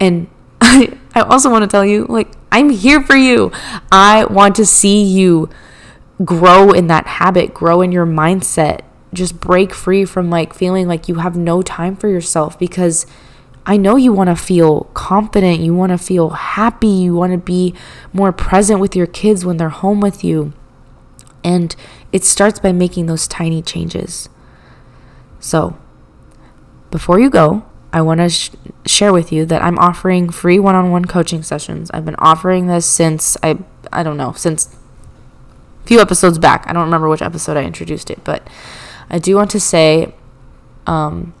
And 0.00 0.28
I, 0.60 0.98
I 1.14 1.20
also 1.20 1.50
want 1.50 1.62
to 1.62 1.68
tell 1.68 1.84
you, 1.84 2.06
like, 2.06 2.32
I'm 2.50 2.70
here 2.70 3.02
for 3.02 3.16
you. 3.16 3.52
I 3.92 4.24
want 4.24 4.56
to 4.56 4.66
see 4.66 5.02
you 5.02 5.48
grow 6.24 6.72
in 6.72 6.88
that 6.88 7.06
habit, 7.06 7.54
grow 7.54 7.80
in 7.80 7.92
your 7.92 8.06
mindset, 8.06 8.80
just 9.12 9.40
break 9.40 9.72
free 9.72 10.04
from 10.04 10.30
like 10.30 10.54
feeling 10.54 10.86
like 10.86 11.08
you 11.08 11.16
have 11.16 11.36
no 11.36 11.62
time 11.62 11.96
for 11.96 12.08
yourself 12.08 12.58
because 12.58 13.06
I 13.64 13.76
know 13.76 13.96
you 13.96 14.12
want 14.12 14.28
to 14.28 14.36
feel 14.36 14.84
confident, 14.94 15.60
you 15.60 15.74
want 15.74 15.90
to 15.92 15.98
feel 15.98 16.30
happy, 16.30 16.88
you 16.88 17.14
want 17.14 17.32
to 17.32 17.38
be 17.38 17.74
more 18.12 18.32
present 18.32 18.80
with 18.80 18.96
your 18.96 19.06
kids 19.06 19.44
when 19.44 19.58
they're 19.58 19.68
home 19.68 20.00
with 20.00 20.24
you. 20.24 20.54
And 21.44 21.76
it 22.10 22.24
starts 22.24 22.60
by 22.60 22.72
making 22.72 23.06
those 23.06 23.28
tiny 23.28 23.60
changes. 23.60 24.28
So, 25.38 25.78
before 26.90 27.20
you 27.20 27.28
go, 27.28 27.64
I 27.92 28.00
want 28.00 28.20
to 28.20 28.28
sh- 28.30 28.50
share 28.86 29.12
with 29.12 29.32
you 29.32 29.44
that 29.46 29.62
I'm 29.62 29.78
offering 29.78 30.30
free 30.30 30.58
one-on-one 30.58 31.04
coaching 31.04 31.42
sessions. 31.42 31.90
I've 31.92 32.04
been 32.04 32.16
offering 32.18 32.66
this 32.66 32.86
since 32.86 33.36
I 33.42 33.58
I 33.92 34.02
don't 34.02 34.16
know, 34.16 34.32
since 34.32 34.74
a 35.84 35.86
few 35.86 36.00
episodes 36.00 36.38
back. 36.38 36.64
I 36.66 36.72
don't 36.72 36.84
remember 36.84 37.08
which 37.08 37.22
episode 37.22 37.56
I 37.56 37.64
introduced 37.64 38.10
it, 38.10 38.24
but 38.24 38.46
I 39.10 39.18
do 39.18 39.36
want 39.36 39.50
to 39.52 39.60
say 39.60 40.14
um, 40.86 41.34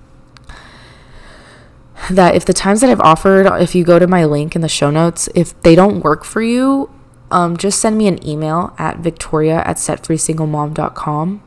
that 2.10 2.34
if 2.34 2.44
the 2.44 2.52
times 2.52 2.80
that 2.80 2.90
I've 2.90 3.00
offered, 3.00 3.46
if 3.60 3.74
you 3.74 3.84
go 3.84 3.98
to 3.98 4.06
my 4.06 4.24
link 4.24 4.54
in 4.54 4.62
the 4.62 4.68
show 4.68 4.90
notes, 4.90 5.28
if 5.34 5.60
they 5.62 5.74
don't 5.74 6.00
work 6.00 6.24
for 6.24 6.42
you, 6.42 6.90
um, 7.30 7.56
just 7.56 7.80
send 7.80 7.98
me 7.98 8.06
an 8.06 8.26
email 8.26 8.74
at 8.78 8.98
victoria 8.98 9.58
at 9.66 9.76
setfreesinglemom.com 9.76 11.42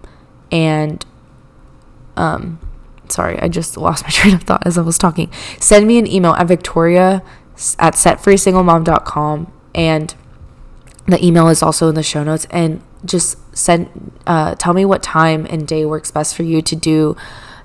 and 0.51 1.05
um, 2.17 2.59
sorry, 3.09 3.39
I 3.39 3.47
just 3.47 3.77
lost 3.77 4.03
my 4.03 4.09
train 4.11 4.35
of 4.35 4.43
thought 4.43 4.65
as 4.65 4.77
I 4.77 4.81
was 4.81 4.97
talking. 4.97 5.31
Send 5.59 5.87
me 5.87 5.97
an 5.97 6.07
email 6.07 6.33
at 6.33 6.47
victoria 6.47 7.23
at 7.79 7.93
setfreesinglemom.com 7.93 9.51
and 9.73 10.15
the 11.07 11.25
email 11.25 11.47
is 11.47 11.63
also 11.63 11.89
in 11.89 11.95
the 11.95 12.03
show 12.03 12.23
notes 12.23 12.45
and 12.51 12.81
just 13.05 13.37
send 13.55 14.11
uh, 14.27 14.55
tell 14.55 14.73
me 14.73 14.85
what 14.85 15.01
time 15.01 15.47
and 15.49 15.67
day 15.67 15.85
works 15.85 16.11
best 16.11 16.35
for 16.35 16.43
you 16.43 16.61
to 16.61 16.75
do 16.75 17.15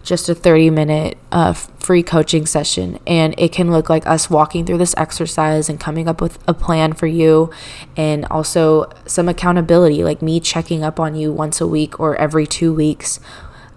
just 0.06 0.28
a 0.28 0.34
30 0.34 0.70
minute 0.70 1.18
uh, 1.32 1.52
free 1.52 2.02
coaching 2.02 2.46
session. 2.46 2.98
And 3.06 3.34
it 3.36 3.52
can 3.52 3.70
look 3.70 3.90
like 3.90 4.06
us 4.06 4.30
walking 4.30 4.64
through 4.64 4.78
this 4.78 4.94
exercise 4.96 5.68
and 5.68 5.80
coming 5.80 6.08
up 6.08 6.20
with 6.20 6.38
a 6.48 6.54
plan 6.54 6.92
for 6.92 7.08
you 7.08 7.50
and 7.96 8.24
also 8.26 8.88
some 9.04 9.28
accountability 9.28 10.04
like 10.04 10.22
me 10.22 10.38
checking 10.40 10.84
up 10.84 11.00
on 11.00 11.16
you 11.16 11.32
once 11.32 11.60
a 11.60 11.66
week 11.66 11.98
or 11.98 12.16
every 12.16 12.46
two 12.46 12.72
weeks 12.72 13.18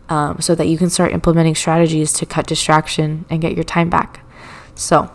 um, 0.07 0.39
so 0.39 0.55
that 0.55 0.67
you 0.67 0.77
can 0.77 0.89
start 0.89 1.11
implementing 1.13 1.55
strategies 1.55 2.13
to 2.13 2.25
cut 2.25 2.45
distraction 2.47 3.25
and 3.29 3.41
get 3.41 3.55
your 3.55 3.63
time 3.63 3.89
back. 3.89 4.21
So 4.75 5.11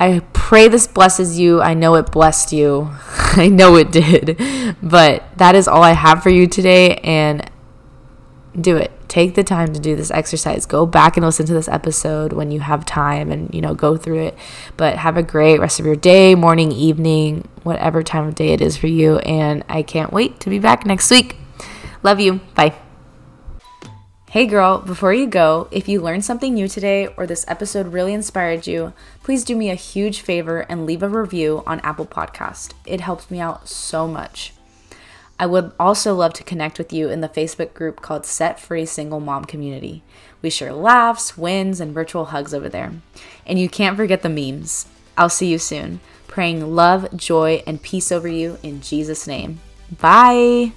I 0.00 0.20
pray 0.32 0.66
this 0.66 0.86
blesses 0.86 1.38
you. 1.38 1.60
I 1.60 1.74
know 1.74 1.94
it 1.96 2.10
blessed 2.10 2.52
you. 2.52 2.88
I 3.36 3.48
know 3.48 3.76
it 3.76 3.92
did. 3.92 4.36
But 4.82 5.24
that 5.36 5.54
is 5.54 5.68
all 5.68 5.82
I 5.82 5.92
have 5.92 6.22
for 6.22 6.30
you 6.30 6.46
today. 6.46 6.96
And 6.96 7.48
do 8.58 8.76
it. 8.76 8.90
Take 9.08 9.34
the 9.34 9.44
time 9.44 9.74
to 9.74 9.80
do 9.80 9.94
this 9.96 10.10
exercise. 10.10 10.66
Go 10.66 10.86
back 10.86 11.16
and 11.16 11.26
listen 11.26 11.44
to 11.46 11.52
this 11.52 11.68
episode 11.68 12.32
when 12.32 12.50
you 12.50 12.60
have 12.60 12.86
time 12.86 13.30
and, 13.30 13.52
you 13.54 13.60
know, 13.60 13.74
go 13.74 13.96
through 13.96 14.20
it. 14.20 14.38
But 14.76 14.96
have 14.96 15.16
a 15.16 15.22
great 15.22 15.60
rest 15.60 15.78
of 15.80 15.86
your 15.86 15.96
day, 15.96 16.34
morning, 16.34 16.72
evening, 16.72 17.46
whatever 17.62 18.02
time 18.02 18.26
of 18.26 18.34
day 18.34 18.52
it 18.52 18.60
is 18.60 18.76
for 18.76 18.86
you. 18.86 19.18
And 19.18 19.64
I 19.68 19.82
can't 19.82 20.12
wait 20.12 20.40
to 20.40 20.50
be 20.50 20.58
back 20.58 20.86
next 20.86 21.10
week. 21.10 21.36
Love 22.02 22.20
you. 22.20 22.40
Bye. 22.54 22.74
Hey 24.30 24.46
girl, 24.46 24.78
before 24.78 25.12
you 25.12 25.26
go, 25.26 25.66
if 25.72 25.88
you 25.88 26.00
learned 26.00 26.24
something 26.24 26.54
new 26.54 26.68
today 26.68 27.08
or 27.16 27.26
this 27.26 27.44
episode 27.48 27.92
really 27.92 28.14
inspired 28.14 28.64
you, 28.64 28.92
please 29.24 29.42
do 29.42 29.56
me 29.56 29.70
a 29.70 29.74
huge 29.74 30.20
favor 30.20 30.60
and 30.60 30.86
leave 30.86 31.02
a 31.02 31.08
review 31.08 31.64
on 31.66 31.80
Apple 31.80 32.06
Podcast. 32.06 32.72
It 32.86 33.00
helps 33.00 33.28
me 33.28 33.40
out 33.40 33.68
so 33.68 34.06
much. 34.06 34.52
I 35.36 35.46
would 35.46 35.72
also 35.80 36.14
love 36.14 36.32
to 36.34 36.44
connect 36.44 36.78
with 36.78 36.92
you 36.92 37.10
in 37.10 37.22
the 37.22 37.28
Facebook 37.28 37.74
group 37.74 38.02
called 38.02 38.24
Set 38.24 38.60
Free 38.60 38.86
Single 38.86 39.18
Mom 39.18 39.46
Community. 39.46 40.04
We 40.42 40.48
share 40.48 40.72
laughs, 40.72 41.36
wins, 41.36 41.80
and 41.80 41.92
virtual 41.92 42.26
hugs 42.26 42.54
over 42.54 42.68
there. 42.68 42.92
And 43.44 43.58
you 43.58 43.68
can't 43.68 43.96
forget 43.96 44.22
the 44.22 44.28
memes. 44.28 44.86
I'll 45.18 45.28
see 45.28 45.48
you 45.48 45.58
soon. 45.58 45.98
Praying 46.28 46.76
love, 46.76 47.16
joy, 47.16 47.64
and 47.66 47.82
peace 47.82 48.12
over 48.12 48.28
you 48.28 48.58
in 48.62 48.80
Jesus' 48.80 49.26
name. 49.26 49.58
Bye. 49.90 50.70